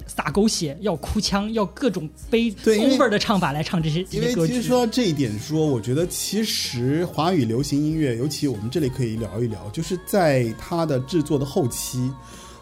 [0.06, 4.62] 撒狗血，要哭腔，要各种悲 over 的唱法来唱这些这些歌曲。
[4.62, 12.12] 说到这一点说，我觉得其实华语流行音乐，尤其我们这里可以聊一聊，就是在它的制作的后期，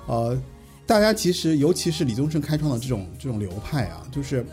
[0.08, 0.42] 呃，
[0.86, 4.46] 大家其实尤其是李宗盛开创的这种这种流派啊，就是。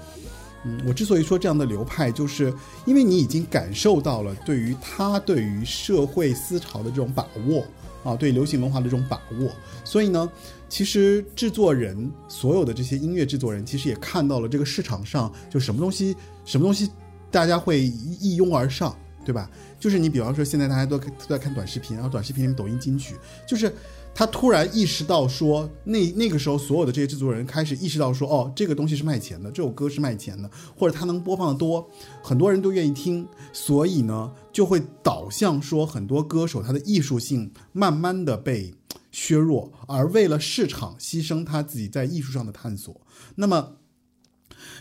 [0.86, 2.52] 我之所以说这样的流派，就是
[2.86, 7.64] 因为你已经感受到了对于他对于社会思潮的这种把握
[8.04, 9.50] 啊，对流行文化的这种把握，
[9.84, 10.30] 所以呢，
[10.68, 16.90] 其实制作人所有的这些音乐制作人，其实也看到了这个市场上就什么东西什么东西
[17.30, 18.96] 大家会一拥而上，
[19.28, 19.50] 对吧？
[19.78, 23.14] 就是你比方说现在大家都都在看短视频，然后短视频抖音金曲，
[23.46, 23.70] 就是
[24.14, 31.86] 他突然意识到说，那那个时候所有的这些制作人开始意识到说，哦，这个东西是卖钱的，这首歌是卖钱的，或者它能播放的多，
[32.22, 38.74] 很多人都愿意听，所以呢，就会导向说很多歌手他的艺术性慢慢的被
[39.12, 42.98] 削弱，而为了市场牺牲他自己在艺术上的探索。
[43.34, 43.74] 那么，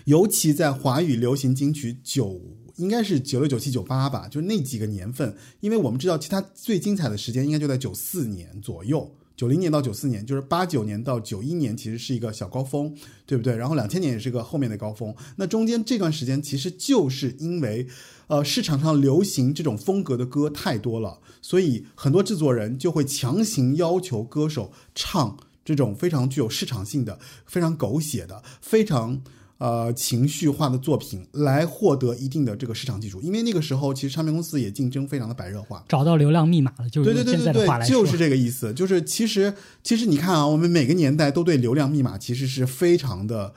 [0.06, 2.40] 尤其在华语流行金曲九。
[2.78, 13.56] 应该是九六、九七、九八吧，就是那几个年份，因为我们知道，其他最精彩的时间应该就在九四年左右，九零年到九四年，就是八九年到九一年，其实是一个小高峰，对不对？
[13.56, 15.14] 然后两千年也是个后面的高峰。
[15.36, 17.88] 那中间这段时间，其实就是因为，
[18.28, 29.22] 呃，市场上流行这种风格的歌太多了，所以很多制作人就会强行要求歌手唱这种非常具有市场性的、非常狗血的、非常。
[29.60, 38.72] 呃，情绪化的作品来获得一定的这个市场基础，因为那个时候其实唱片公司也竞争非常的白热化，找到流量密码了，就是对对对对对，就是这个意思。
[38.74, 39.52] 就是其实
[39.82, 43.52] 其实你看啊，我们每个年代都对流量密码其实是非常的，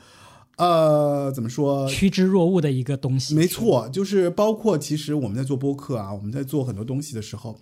[0.56, 1.86] 呃，怎么说？
[1.86, 3.34] 趋之若鹜的一个东西。
[3.34, 7.60] 没错，就是包括其实我们在做播客啊，我们在做很多东西的时候，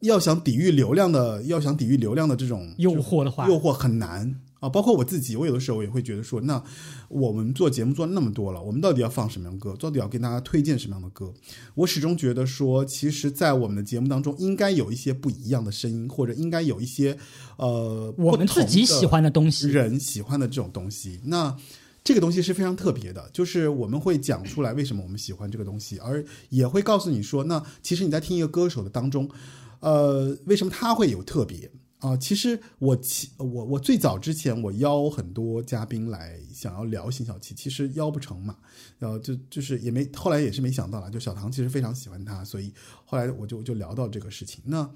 [0.00, 4.68] 要想抵御流量的，要想抵御流量的这种诱惑的话，诱惑很难啊。
[4.68, 6.62] 包括我自己，我有的时候也会觉得说，那
[7.08, 9.76] 我们做节目做了那么多了，我们到底要放什么样的歌？
[9.76, 11.34] 到底要跟大家推荐什么样的歌？
[11.74, 17.16] 我始终觉得说，其实，在我们的节目当中，应该有一些不一样的声音，或者应该有一些
[17.56, 19.68] 呃，我们自己喜欢的东西。
[19.68, 21.20] 人喜欢的这种东西。
[21.24, 21.56] 那
[22.02, 29.28] 这个东西是非常特别的，就是我们会讲出来为什么我们喜欢这个东西，而也会告诉你说，那其实你在听一个歌手的当中，
[29.80, 31.70] 呃，为什么他会有特别？
[32.00, 38.56] 啊、其实我其我我最早之前我邀很多嘉宾来想要聊辛晓琪，其实邀不成嘛，
[38.98, 42.72] 然后就就是也没后来也是没想到了，就小唐其实非常喜欢他，所以
[43.04, 44.62] 后来我就就聊到这个事情。
[44.64, 44.90] 那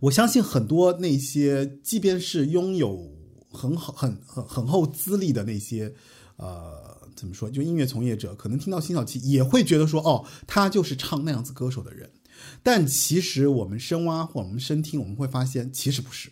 [0.00, 3.10] 我相信很多那些即便是拥有
[3.50, 5.94] 很好很很很厚资历的那些
[6.36, 12.10] 呃怎么说，就音乐从业者，可能听到辛晓琪也会觉得说，哦，他就是唱那样子歌手的人。
[12.62, 16.30] 但其实我们深挖或我们深听，我们会发现其实不是，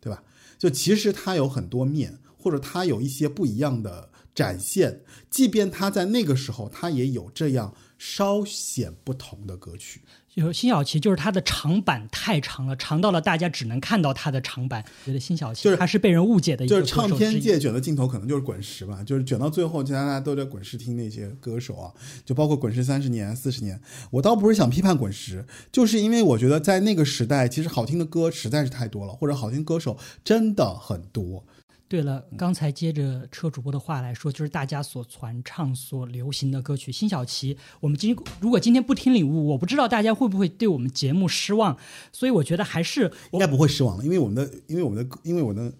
[0.00, 0.22] 对吧？
[0.58, 10.02] 就其实它有很多面，或者它有一些不一样的展现，即便它在那个时候，它也有这样稍显不同的歌曲。
[10.34, 14.82] 就是辛晓琪，就是她的长板太长了，长到了大家只能看到她的长板。
[15.04, 21.92] 觉得辛晓琪就是她是被人误解的一就是个唱片界卷的镜头可能就是滚石吧，就是卷到最后，其实大家都在滚石听那些歌手啊，
[22.24, 23.78] 就包括滚石三十年、四十年。
[24.10, 31.44] 我倒不是想批判滚石，就是因为我觉得在那个时代，其实好听的歌实在是太多了，或者好听歌手真的很多。
[31.92, 36.90] 对了，刚才接着车主播的话来说，就是大家所传唱、所流行的歌曲。
[36.90, 41.76] 辛晓琪，我们今如果今天不听礼物，我不知道大家会不会对我们节目失望。
[42.10, 45.74] 所以我觉得还是应该不会失望了，因为我们的，因为我们的，因为我的，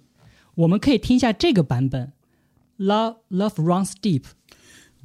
[0.57, 2.13] 我们可以听一下这个版本，
[2.85, 4.21] 《Love Love Runs Deep》。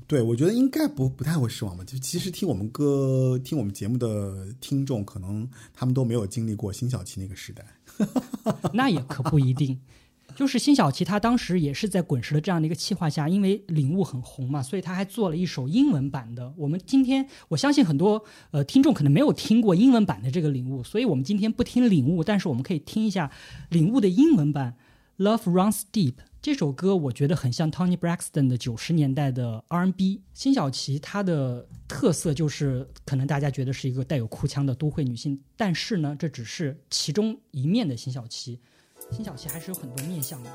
[0.07, 1.85] 对我觉得应该不不太会失望吧。
[1.85, 7.65] 就其实听我们歌、听我们节目的听众，可能他们都没有经历过辛晓琪那个时代。
[8.75, 9.79] 那也可不一定。
[10.37, 16.53] 就是辛晓琪，她当时也是在滚石的这样的一个企划下，因为领悟很红嘛，所以她还做了一首英文版的。
[16.55, 23.31] 我们今天我相信很多呃听众可能没有听过英文版的这个领悟，所以我们今天不听领悟，但是我们可以听一下
[23.69, 24.75] 领悟的英文版
[25.23, 26.11] 《Love Runs Deep》。
[26.39, 30.21] 这首歌我觉得很像 Tony Braxton 的九十年代的 R&B。
[30.35, 38.59] 辛晓琪她的特色就是，可能大家觉得是一个带有哭腔的都会女性，但是呢，这只是其中一面的辛晓琪。
[39.11, 40.49] 辛晓琪还是有很多面相的。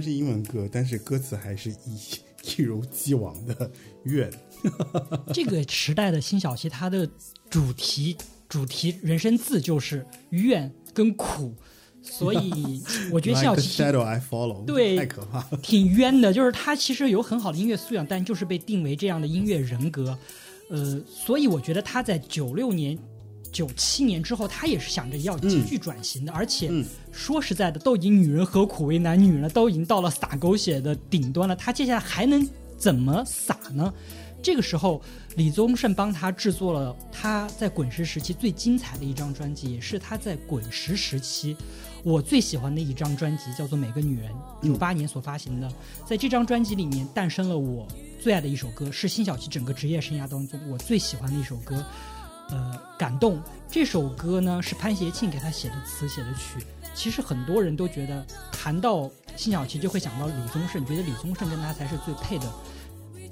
[0.00, 3.70] 然是英文歌，但是歌词还是一一如既往的
[4.04, 4.30] 怨。
[5.32, 7.08] 这个时代的辛晓琪，她的
[7.50, 8.16] 主题
[8.48, 11.54] 主题人生字就是怨跟苦，
[12.02, 12.82] 所以
[13.12, 15.50] 我觉得辛晓琪 follow，对太可怕了。
[15.62, 20.18] 挺冤的，就是她其实有很好的音乐素养，但就是被定为这样的音乐人格。
[20.70, 22.98] 呃，所以我觉得她在九六年、
[23.52, 26.32] 九七年之后，他也是想着要继续转型的。
[26.32, 32.48] 而且嗯说实在的，都已经女人何苦为难，女人都已经到了撒狗血的顶端了，他接下来还能
[32.78, 33.92] 怎么撒呢？
[34.42, 35.02] 这个时候，
[35.36, 41.54] 李宗盛帮他制作了他在滚石时期最精彩的一张专辑，也是他在滚石时期
[42.02, 44.32] 我最喜欢的一张专辑，叫做《每个女人》，
[44.66, 45.70] 九八年所发行的。
[46.06, 47.86] 在这张专辑里面，诞生了我
[48.18, 51.84] 最爱的一首歌，是辛晓琪整个职业生涯当中我最喜欢的一首歌。
[52.50, 56.64] 呃，感动这首歌呢是潘协庆给他写的词写的曲。
[56.94, 62.52] 其实很多人都觉得谈到辛晓琪就会想到李宗盛，觉得李宗盛跟他才是最配的。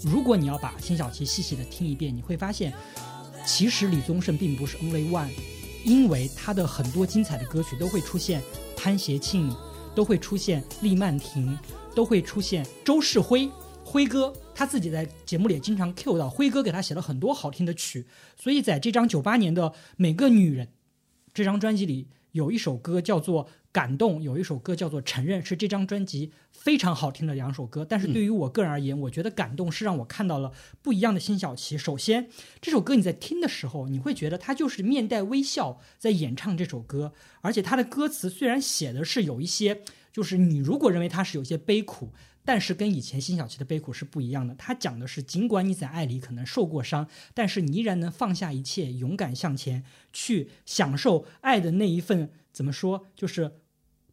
[0.05, 2.73] 如果你要把辛晓琪细细的听一遍，你会发现，
[3.45, 5.28] 其实李宗盛并不是 only one，
[5.85, 8.40] 因为他的很多精彩的歌曲都会出现
[8.77, 9.53] 潘协庆，
[9.95, 11.59] 都会出现厉曼婷，
[11.97, 13.51] 都会出现周世辉，
[13.85, 18.05] 辉哥他自己在节目里也经常 cue 到，辉哥给他写了很多好听的曲，
[18.36, 20.66] 所以在这张九八年的《每个女人》
[21.32, 27.86] 这张专辑里，有一首歌叫做《感动》，有一首歌叫做《承认》，是这张专辑非常好听的两首歌。
[27.89, 30.51] 但是对于我个人而言，我觉得《感动》是让我看到了
[30.82, 31.78] 不一样的辛晓琪。
[31.78, 32.28] 首先，
[32.60, 37.12] 这首歌你在听的时候，你会觉得他就是面带微笑在演唱这首歌，
[37.43, 39.82] 而且他的歌词虽然写的是有一些
[40.12, 42.12] 就是你如果认为他是有些悲苦，
[42.48, 44.54] 但是跟以前辛晓琪的悲苦是不一样的。
[44.54, 49.84] 他讲的是，尽管你在爱里可能受过伤，但是你依然能放下一切，勇敢向前，
[50.14, 53.52] 去享受爱的那一份怎么说，就是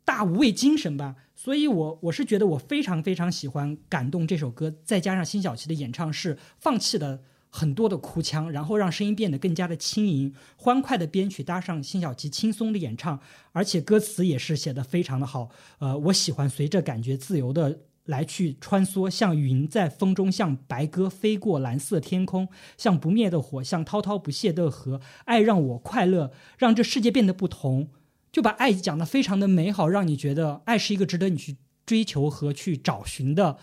[0.03, 1.15] 大无畏精神吧。
[1.33, 7.21] 所以我我是觉得我非常非常喜欢《感动》这首歌，再加上辛晓琪的演唱是放弃了。
[7.49, 13.17] 很多的哭腔，然后让声音变得更加的轻盈，欢快的编曲搭上辛晓琪轻松的演唱，
[13.53, 15.49] 而且歌词也是写的非常的好。
[15.79, 25.02] 呃，我喜欢随着感觉自由的来去穿梭，像云在风中，像白鸽飞过蓝色天空，像不灭的火，像滔滔不谢的河。
[25.26, 27.90] 爱让我快乐，让这世界变得不同，
[28.32, 33.57] 就把爱讲得非常的美好，让你觉得爱是一个值得你去追求和去找寻的。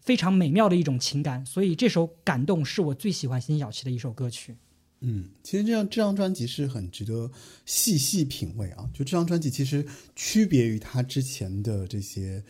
[0.00, 4.56] 非常美妙的一种情感，所以这首《感动》是我最喜欢辛晓琪的一首歌曲。
[5.00, 7.30] 嗯，其实这张这张专辑是很值得
[7.66, 8.88] 细细品味啊。
[8.94, 9.84] 就这张专辑其实
[10.16, 12.42] 区别于他之前的这些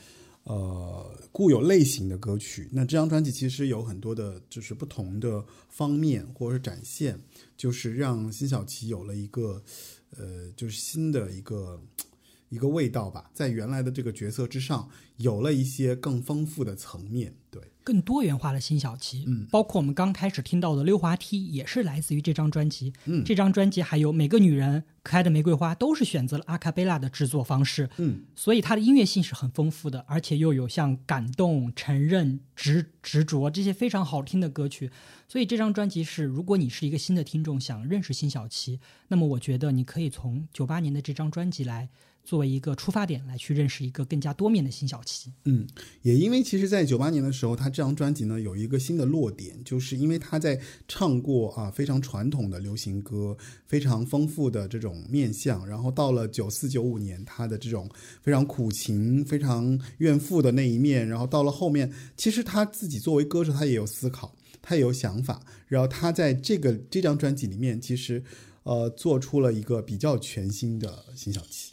[0.48, 7.20] 呃固有类型的歌曲，那这张专辑其实有很多的就是不同的方面或者是展现，
[7.56, 9.62] 就是让辛晓琪有了一个
[10.16, 11.80] 呃就是新的一个。
[12.50, 14.88] 一个味道吧，在原来的这个角色之上，
[15.18, 34.90] 有了一些更丰富的层面，对，更多元化的辛晓琪，嗯，包括我们刚开始听到的溜滑梯，也是来自于这张专辑，嗯，这张专辑还有每个女人、可爱的玫瑰花，都是选择了阿卡贝拉的制作方式，嗯，所以它的音乐性是很丰富的，而且又有像感动、承认、执执着这些非常好听的歌曲，
[35.26, 41.88] 所以这张专辑是，如果你是一个新的听众，想认识辛晓琪，那么我觉得你可以从九八年的这张专辑来。
[42.28, 45.32] 作为一个出发点来去认识一个更加多面的辛晓琪。
[45.46, 45.66] 嗯，
[46.02, 53.34] 也因为其实，在九八年的时候，他这张专辑呢有一个新的落点，就是因为他在唱过啊非常传统的流行歌，
[53.64, 57.88] 非常丰富的这种面相，然后到了九四九五年，他的这种
[58.20, 68.22] 非常苦情、非常怨妇的那一面，然后到了后面，其实他自己作为歌手，他也有思考，他也有想法，然后他在这个这张专辑里面，其实
[68.64, 71.72] 呃做出了一个比较全新的辛晓琪。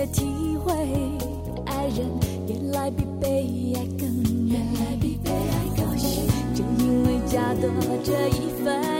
[0.00, 0.72] 切切体会，
[1.66, 2.08] 爱人
[2.48, 4.08] 原来比被爱更
[4.48, 5.36] 原来，比被爱
[5.76, 6.26] 高兴。
[6.54, 7.68] 就因为加多
[8.02, 8.99] 这一份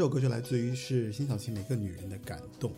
[0.00, 2.70] 这首歌就来自于是辛晓琪《每个女人的感动》。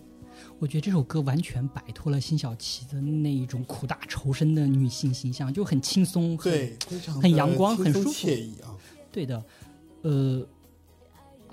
[0.58, 8.74] 我觉得这首歌完全摆脱了辛晓琪的那一种苦大仇深的女性形象，就很轻松，很对，非常很阳光很舒服惬意啊。
[9.12, 9.40] 对的，
[10.00, 10.44] 呃，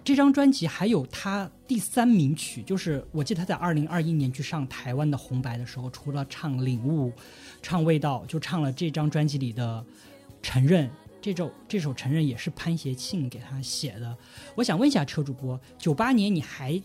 [0.03, 7.09] 这张专辑还有他第三名曲，就是我记得他在二零二一年去上台湾的红白的时候，除了唱《领悟》、
[7.61, 9.85] 唱《味道》，就唱了这张专辑里的
[10.41, 10.87] 《承认》。
[11.21, 14.17] 这首这首《承认》也是潘协庆给他写的。
[14.55, 16.81] 我想问一下车主播，九八年你还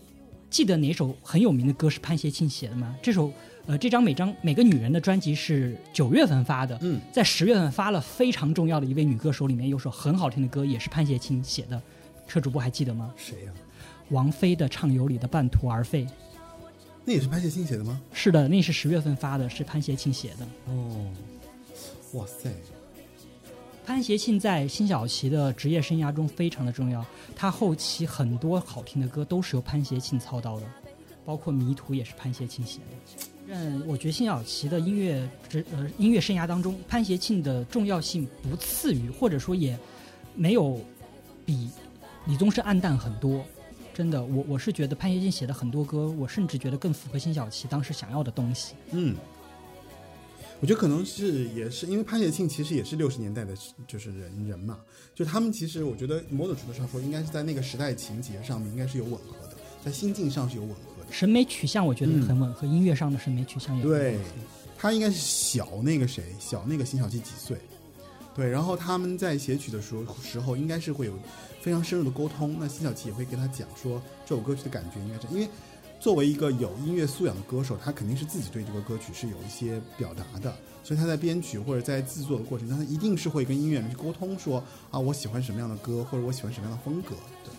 [0.49, 2.95] 记得哪首很有名的歌是潘协庆写的吗？
[3.01, 3.31] 这首
[3.65, 11.81] 呃，这张每张每个女人的专辑是九月份发的，嗯，在十月份发了非常重要的一位女歌手里面有首很好听的歌，也是潘协庆写的，
[12.27, 13.13] 车主播还记得吗？
[13.17, 13.51] 谁呀、
[14.09, 16.05] 王菲的《畅游》里的半途而废。
[17.05, 17.99] 那也是潘协庆写的吗？
[18.13, 20.45] 是的，那是十月份发的，是潘协庆写的。
[20.67, 21.11] 哦，
[22.13, 22.51] 哇塞，
[23.85, 27.05] 潘协庆在辛晓琪的职业生涯中非常的重要，
[27.35, 30.65] 他后期很多好听的歌都是由潘协庆操刀的。
[31.23, 33.25] 包括《迷途》也是潘协庆写的。
[33.47, 39.77] 嗯，我觉得辛晓琪的音乐职呃音乐生涯当中，潘协庆的重要性不次于，或者说也
[40.35, 40.79] 没有
[41.45, 41.69] 比
[42.25, 43.43] 李宗盛暗淡很多。
[43.91, 48.75] 真的，我我是觉得潘协庆写的很多歌，我甚至觉得更符合辛晓琪当时想要的东西。
[48.91, 49.15] 嗯，
[50.61, 53.53] 我觉得可能是也是因为潘协庆其实也是六十年代的，
[53.87, 54.79] 就是人人嘛，
[55.13, 61.11] 就他们其实我觉得某种程度上说，应该是在那个时代情节上面应该是有吻合的，在心境上是有吻合的。
[61.11, 64.17] 审美取向我觉得很吻合，音乐上的审美取向也对。，
[64.77, 67.57] 他应该是小那个谁，小那个辛晓琪几岁？
[68.35, 71.13] 对，然后他们在写曲的时候时候，应该是会有
[71.61, 72.57] 非常深入的沟通。
[72.59, 75.47] 那辛晓琪也会跟他讲说，这首歌曲的感觉应该是，因为
[75.99, 87.15] 作为一个有音乐素养的歌手，他肯定是自己对这个歌曲是有一些表达的，所以他在编曲或者在制作的过程中，他一定是会跟音乐人去沟通说啊，我喜欢什么样的歌，或者我喜欢什么样的风格。
[87.43, 87.51] 对，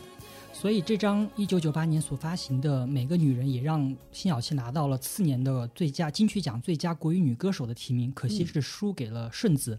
[0.52, 3.80] 所以这张一九九八年所发行的《每个女人》也让
[4.12, 9.78] 辛晓琪拿到了次年的最佳金曲奖最佳国语女歌手的提名，可惜是输给了顺子。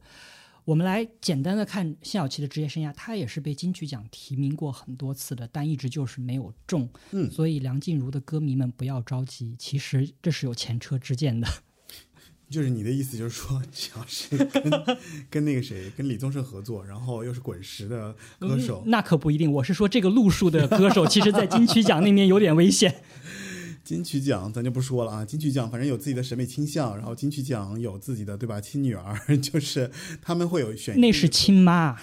[0.68, 6.90] 我们来简单的看辛晓琪的职业生涯，她也是被金曲奖提名过很多次的，但一直就是没有中。
[7.12, 11.48] 嗯所以梁静茹的歌迷们不要着急，其实这是有前车之鉴的。
[12.52, 14.70] 就是你的意思就是说，只要是跟
[15.30, 22.94] 跟那个谁，跟李宗盛合作，然后又是滚石的歌手，那可不一定，我是说这个路数的歌手，其实在金曲奖那面有点危险。
[23.88, 29.90] 金曲奖咱就不说了啊，金曲奖反正有自己的审美倾向，然后金曲奖有自己的对吧亲女儿， 就是
[30.22, 31.98] 他们会有选，那是亲妈，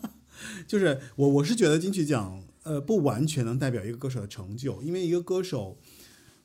[0.66, 5.76] 就是我我是觉得金曲奖呃不完全能代表一个歌手的成就，因为一个歌手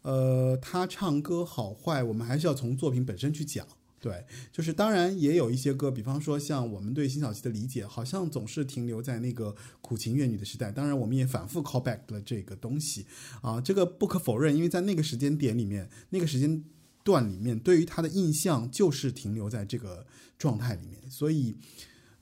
[0.02, 3.66] 呃他唱歌好坏，我们还是要从作品本身去讲。
[4.04, 10.74] 对，就是当然也有一些歌，比方说像我们对辛晓琪的理解，好像总是停留在那个苦情怨女的时代。
[10.74, 13.06] 当然，我们也反复 call back 了这个东西
[13.42, 16.66] 啊，这个不可否认，因为在那个时间点里面，那个时间
[17.02, 20.06] 段里面，对于他的印象就是停留在这个
[20.38, 21.56] 状态里面，所以。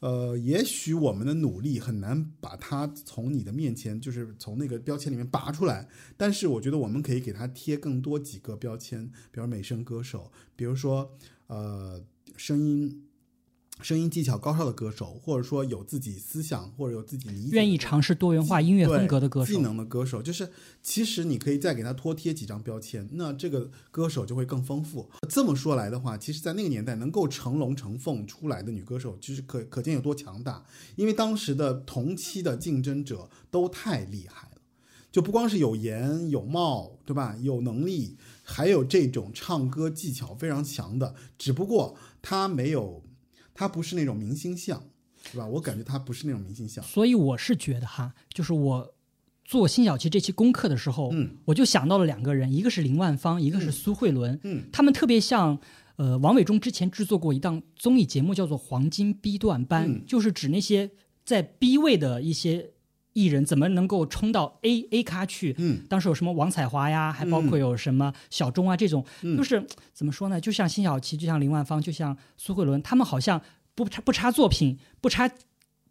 [0.02, 5.88] 呃，也许我们的努力很难把它从你的面前，就是从那个标签里面拔出来。
[6.18, 11.16] 但是我觉得我们可以给它贴更多几个标签，比如美声歌手，比如说
[11.52, 12.02] 呃
[12.38, 13.03] 声音
[13.82, 19.52] 声音技巧高超的歌手，或者说有自己思想或者有自己理解愿意尝试多元化音乐风格的歌手。
[19.52, 20.49] 技能的歌手，就是
[20.82, 25.10] 其实你可以再给他多贴几张标签，那这个歌手就会更丰富。
[25.28, 30.64] 这么说来的话，其实，在那个年代能够成龙成凤出来的女歌手，就是可可见有多强大。
[30.95, 34.61] 因为当时的同期的竞争者都太厉害了，
[35.11, 37.36] 就不光是有颜有貌，对吧？
[37.41, 38.15] 有能力，
[38.52, 43.02] 还有这种唱歌技巧非常强的，只不过他没有，
[43.53, 44.84] 他不是那种明星相，
[45.32, 45.48] 是吧？
[45.48, 46.84] 我感觉他不是那种明星相。
[46.84, 48.94] 所以我是觉得哈，就是我
[49.45, 55.60] 做辛晓琪这期功课的时候，嗯，我就想到了两个人，一个是林万芳，一个是苏慧伦，嗯，他们特别像。
[55.98, 60.90] 呃，王伟忠之前制作过一档综艺节目，叫做《黄金 B 段班》，嗯就是指那些
[61.23, 62.70] 在 B 位的一些
[63.13, 65.55] 艺人怎么能够冲到 A A 咖去。
[65.57, 70.39] 嗯，当时有什么王彩华呀，还包括有什么小钟啊这种，嗯就是怎么说呢？
[70.39, 73.41] 就像辛晓琪，就像林万芳，就像苏慧伦，他们好像
[73.75, 75.29] 不差不差作品，不差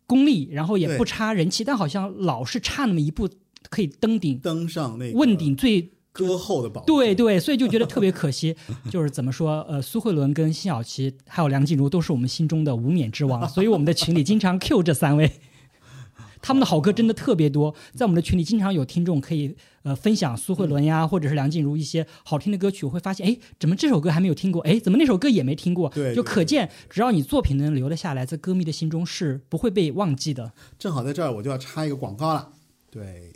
[0.07, 3.29] 功力，然后也不差人气，但好像老是差那么一步
[3.69, 5.93] 可以登顶登上那个问鼎最。
[6.13, 6.83] 歌后的宝。
[6.85, 8.57] 对对，所以就觉得特别可惜，
[8.91, 15.31] 就是怎么说，呃，苏慧伦跟辛晓琪还有梁静茹都是我们心中的无冕之王，所以我们的群里经常 Q 这三位，
[16.43, 24.63] 他们的好歌真的特别多，在我们的群里经常有听众可以呃分享苏慧伦呀，或者是梁静茹一些好听的歌曲，我会发现，哎，怎么这首歌还没有听过？
[24.63, 25.89] 哎，怎么那首歌也没听过？
[25.91, 30.53] 对对就可见，只要你作品能留得下来，在歌迷的心中是不会被忘记的。
[30.79, 32.51] 正好在这儿我就要插一个广告了，
[32.91, 33.33] 对，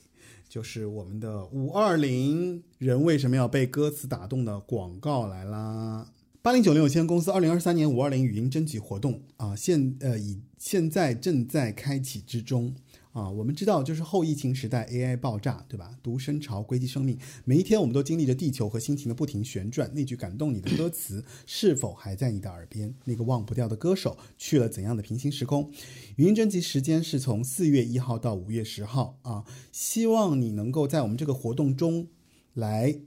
[0.48, 6.06] 就是我们的五二零人为什么要被歌词打动的广告来啦。
[6.42, 12.74] 八零九零有限公司二零二三年五二零语音征集活动啊，现呃已现在正在开启之中
[13.14, 13.30] 啊。
[13.30, 15.96] 我们知道，就是后疫情时代 AI 爆炸，对吧？
[16.02, 19.90] 独生潮，硅基生命，每一天我们都经历着地球和心情的不停旋转。
[19.94, 22.94] 那句感动你的歌词是否还在你的耳边？
[23.04, 25.72] 那个忘不掉的歌手去了怎样的平行时空？
[26.16, 32.08] 语音征集时间是从四月一号到五月十号啊，希望你能够在我们这个活动中
[32.52, 33.00] 来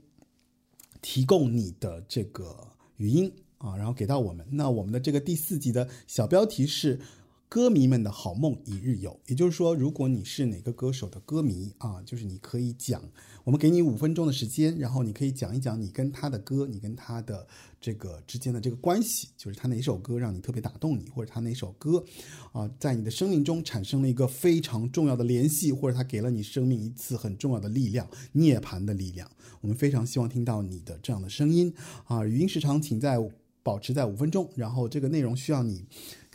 [1.00, 4.46] 提供你的这个语音啊，然后给到我们。
[4.50, 6.98] 那我们的这个第四集的小标题是
[7.48, 13.02] 歌迷们的好梦一日游，也就是说，如果你是哪个歌手的歌迷啊，就是你可以讲，
[13.42, 17.46] 我们给你五分钟的时间，然后你可以讲一讲你跟他的歌，你跟他的
[17.80, 22.04] 这个之间的这个关系，就是他哪首歌让你特别打动你，或者他哪首歌
[22.52, 29.26] 啊，在你的生命中产生了一个非常重要的联系，或者他给了你生命一次很重要的力量——涅槃的力量。
[29.62, 31.72] 我们非常希望听到你的这样的声音
[32.04, 33.16] 啊，语音时长请在
[33.62, 35.84] 保持在五分钟，然后这个内容需要你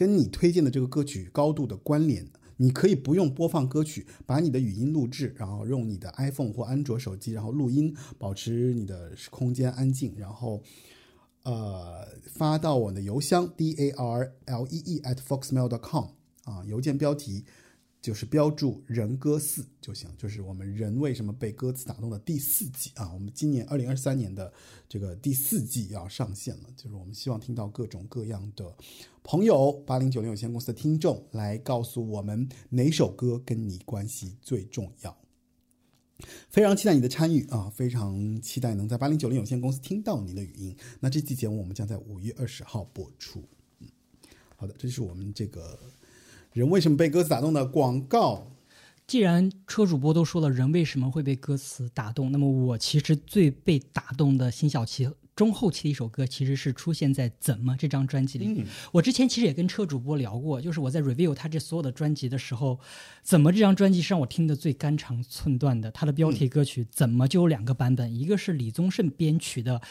[0.03, 2.27] 跟你推荐的这个歌曲高度的关联。
[2.57, 10.61] 你可以不用播放歌曲，把你的语音录制，然后用你的 iPhone 或安卓手机，然后录音，保持你的空间安静，然后
[11.43, 16.07] 呃发到我的邮箱 d a r l e e at foxmail dot com
[16.43, 17.45] 啊，邮件标题
[18.03, 23.09] 就是标注“人歌四”就行，就是我们人为什么被歌词打动的第四季啊。
[23.13, 24.51] 我们今年二零二三年的
[24.89, 28.75] 这个第四季要上线了，就是我们希望听到各种各样的
[29.23, 35.17] 朋友，八零九零有限公司的听众来告诉我们哪首歌跟你关系最重要。
[36.49, 37.71] 非常期待你的参与啊！
[37.73, 40.75] 非常期待能在八零九零有限公司听到您的语音。
[40.99, 43.41] 那这期节目我们将在五月二十号播出。
[43.79, 43.87] 嗯，
[44.57, 45.79] 好的，这是我们这个
[46.53, 48.47] 人为什么被歌词打动的广告。
[49.05, 58.45] 既然车主播都说了人为什么会被歌词打动，那么我其实最被打动的辛晓琪中后期的一首歌，其实是出现在《怎么》这张专辑里。
[58.47, 62.75] 嗯我之前其实也跟车主播聊过，就是我在 review 他这所有的专辑的时候，
[63.23, 65.89] 《怎么》这张专辑是让我听的最肝肠寸断的。
[65.91, 69.81] 它的标题歌曲《怎么》就有两个版本，一个是李宗盛编曲的。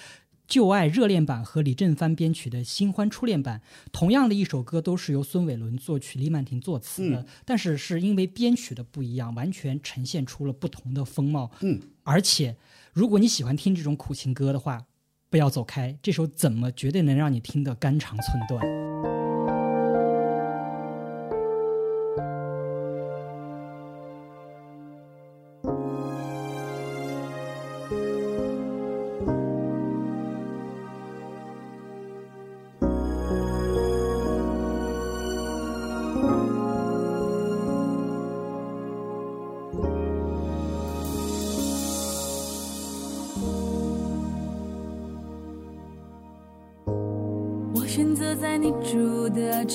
[0.53, 11.51] 旧爱热恋版和李振帆编曲的新欢初恋版，同样的一首歌都是由孙伟伦作曲、李曼婷作词的，但是是因为编曲的不一样，完全呈现出了不同的风貌。
[11.63, 12.55] 嗯，而且
[12.93, 14.85] 如果你喜欢听这种苦情歌的话，
[15.31, 19.22] 不要走开，这首怎么绝对能让你听得肝肠寸断。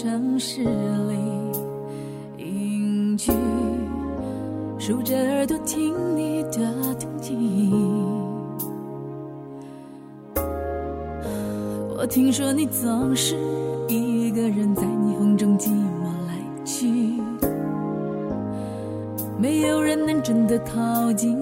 [0.07, 1.17] 城市里
[2.38, 3.29] 隐居，
[4.79, 6.59] 竖着耳朵听你的
[6.97, 7.69] 动静。
[11.97, 13.35] 我听说你总是
[13.89, 17.19] 一个人在霓虹中寂寞来去，
[19.38, 21.38] 没有人能真的靠近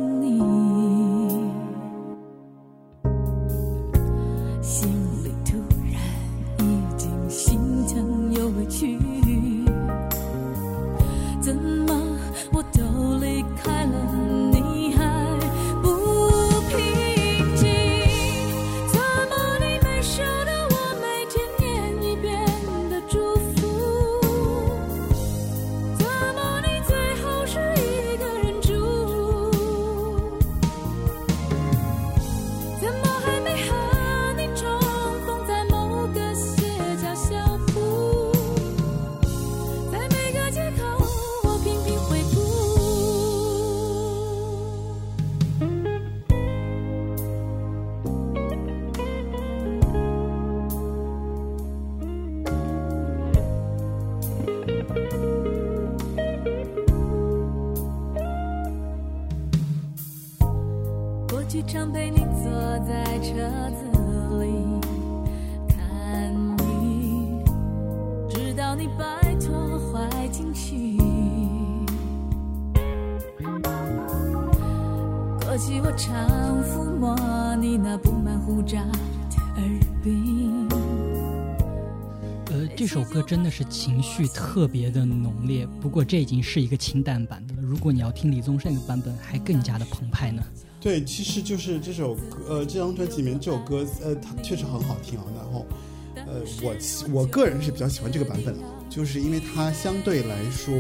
[84.16, 87.62] 绪特别的浓烈，不过这已经是一个清淡版的了。
[87.62, 90.42] 如果你要听李宗盛的版本，还更加的澎湃呢。
[90.80, 95.26] 对，其实就是这首歌，呃，这张专辑里面这首歌，呃，它确实很好听啊。
[95.36, 95.66] 然后，
[96.16, 96.76] 呃，我
[97.12, 100.74] 我个人是比较喜欢这个版本的，就是因为它相对来说，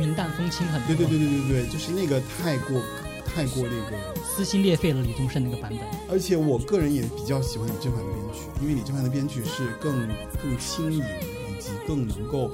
[0.00, 2.82] 云淡风轻很多，对对对对对对，就是那个太过
[3.24, 5.80] 太过那个撕心裂肺了李宗盛那个版本。
[6.10, 10.08] 而且我个人也比较喜欢李正帆的编曲，因为李正帆的编曲是更
[10.42, 12.50] 更轻盈，以及更能够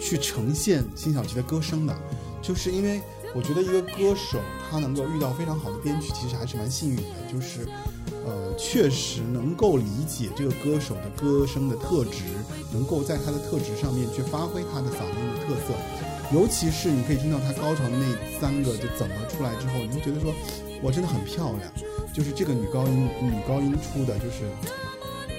[0.00, 1.96] 去呈现辛晓琪的歌声的。
[2.42, 3.00] 就是因为
[3.34, 4.38] 我觉得一个歌手
[4.70, 7.02] 他能够遇到非常好的编曲，其实还是蛮幸运的。
[7.32, 7.66] 就是
[8.26, 12.24] 呃，确实能够理解这个歌手的歌声的特质，
[12.72, 15.74] 能够在他的特质上面去发挥他的嗓音的特色。
[16.32, 20.32] 尤其是你可以听到他高潮的那三个就怎么出来之后，你会觉得说，
[20.82, 21.72] 我，真的很漂亮。
[22.12, 24.44] 就是这个女高音，女高音出的就是，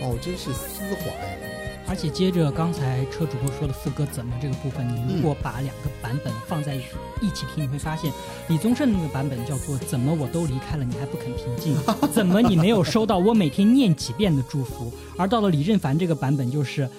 [0.01, 1.44] 哦，真是丝滑呀。
[1.87, 8.11] 而且接着刚才车主播说的副歌怎么这个部分，你如果把两个版本放在一起听，你会发现
[8.47, 11.75] 李宗盛那个版本叫做“怎么我都离开了，你还不肯平静？
[12.11, 16.89] 怎么你没有收到我每天念几遍的祝福？”而到了李振凡这个版本就是。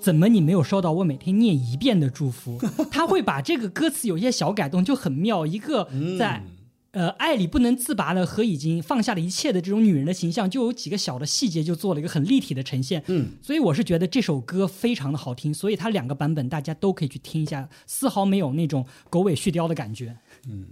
[0.00, 2.58] 怎么你没有收到我每天念一遍的祝福？
[2.90, 5.46] 他会把这个歌词有一些小改动，就很妙。
[5.46, 5.88] 一个
[6.18, 6.44] 在、
[6.92, 13.02] 呃爱里不能自拔的和已经放下了一切的这种女人的形象，就有几个小的细节就做了一个很立体的呈现。
[13.08, 20.16] 嗯，所以我是觉得这首歌非常的好听，所以它两个版本大家都可以去听一下，丝毫没有那种狗尾续貂的感觉。
[20.46, 20.66] 嗯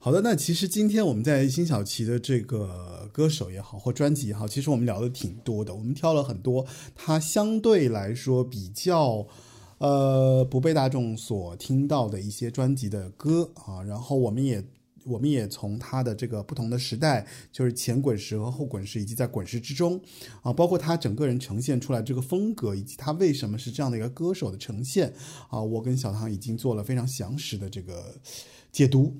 [0.00, 5.74] 好的，那其实今天我们在辛晓琪的这个歌手也好，或专辑也好，其实我们聊的挺多的。
[5.74, 6.64] 我们挑了很多
[6.94, 9.26] 他相对来说比较
[9.78, 14.64] 呃不被大众所听到的一些专辑的歌啊，然后我们也
[15.08, 20.00] 我们也从他的这个不同的时代，就是前滚石和后滚石，以及在滚石之中
[20.42, 25.12] 啊，包括他整个人呈现出来这个风格，以及他为什么是这样的一个歌手的呈现
[25.48, 28.16] 啊，我跟小唐已经做了非常详实的这个
[28.70, 29.16] 解读。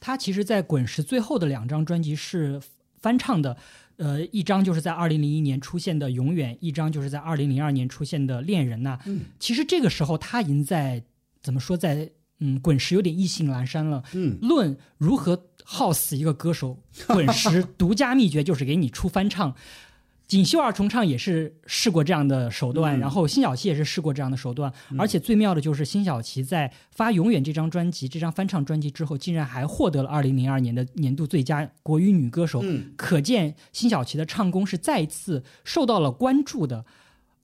[0.00, 2.60] 他其实，在滚石最后的两张专辑是
[3.00, 3.56] 翻唱的，
[3.96, 8.98] 呃，一张就是在二零零一年出现的《永远》，一张就是在二零零二年出现的《恋人》呐。
[9.06, 11.02] 嗯，其实这个时候他已经在
[11.40, 12.10] 怎么说，在
[12.44, 14.02] 嗯滚石有点意兴阑珊了。
[14.12, 19.54] 嗯，论如何耗死一个歌手， 滚石独家秘诀就是给你出翻唱。
[20.26, 36.86] 锦绣二重唱也是试过这样的手段，然后辛晓琪也是试过这样的手段，而且最妙的就是辛晓琪在发《永远》这张专辑、这张翻唱专辑之后，竟然还获得了二零零二年的年度最佳国语女歌手，嗯可见辛晓琪的唱功是再一次受到了关注的。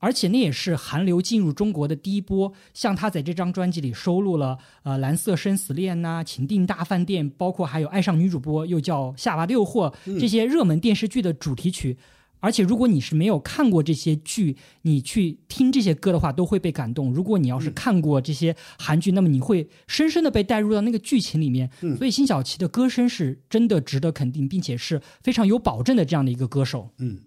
[0.00, 11.96] 而且那也是韩流进入中国的第一波，像他在这张专辑里收录了呃《蓝色生死恋》呐、《情定大饭店》，包括还有《爱上女主播》，又叫《夏娃的诱惑》这些热门电视剧的主题曲。
[12.42, 17.12] 而且，如果你是没有看过这些剧，你去听这些歌的话，都会被感动。
[17.12, 21.68] 如果你要是看过这些韩剧，那么你会深深的被带入到那个剧情里面。
[21.98, 26.88] 所以，辛晓琪的歌声是真的值得肯定，并且是非常有保证的这样的一个歌手。
[26.96, 27.18] 嗯，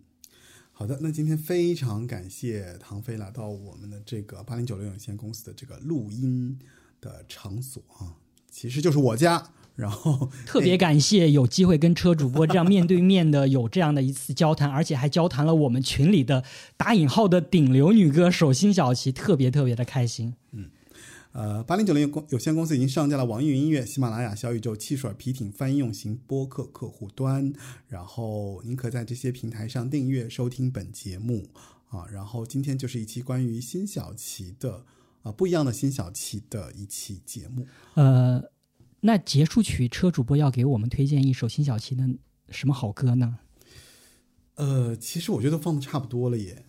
[0.75, 6.57] 好的，那今天非常感谢唐飞来到我们的这个八零九六有限公司的这个录音
[6.99, 8.17] 的场所啊，
[8.49, 9.51] 其实就是我家。
[9.75, 16.43] 然后 特别感谢有机会跟车主播这样面对面的有这样的一次交谈，而且还交谈了我们群里的
[16.75, 20.35] 打引号的顶流女歌手辛晓琪，特别特别的开心。
[21.33, 27.51] 呃，八零九零公有限公司已经上架了网易云音乐、喜马拉雅、小宇宙、汽水、皮艇翻译用型播客客户端，
[27.87, 31.49] 然后您可在这些平台上订阅收听本节目
[31.89, 32.05] 啊。
[32.11, 34.85] 然后今天就是一期关于辛晓琪的
[35.23, 37.65] 啊不一样的辛晓琪的一期节目。
[37.95, 38.43] 呃，
[38.99, 42.07] 那结束曲车主播要给我们推荐一首辛晓琪的
[42.49, 43.39] 什么好歌呢？
[44.53, 46.63] 呃，其实我觉得放的差不多了耶。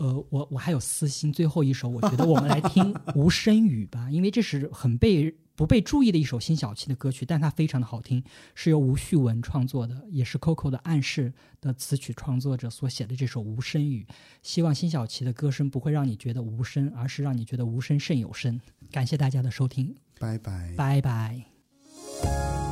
[0.00, 8.24] 呃，我我还有私心，最后一首，我觉得我们来听《无声雨》吧， 因为这是很被不被注意的一首辛晓琪的歌曲，但它非常的好听，
[8.54, 14.06] 是由吴旭文创作的，也是 Coco 的暗示的词曲创作者所写的这首《无声雨》。
[14.42, 18.58] 希望辛晓琪的歌声不会让你觉得无声，而是让你觉得无声胜有声。
[18.90, 20.72] 感谢大家的收听，拜拜。
[20.78, 22.69] 拜拜。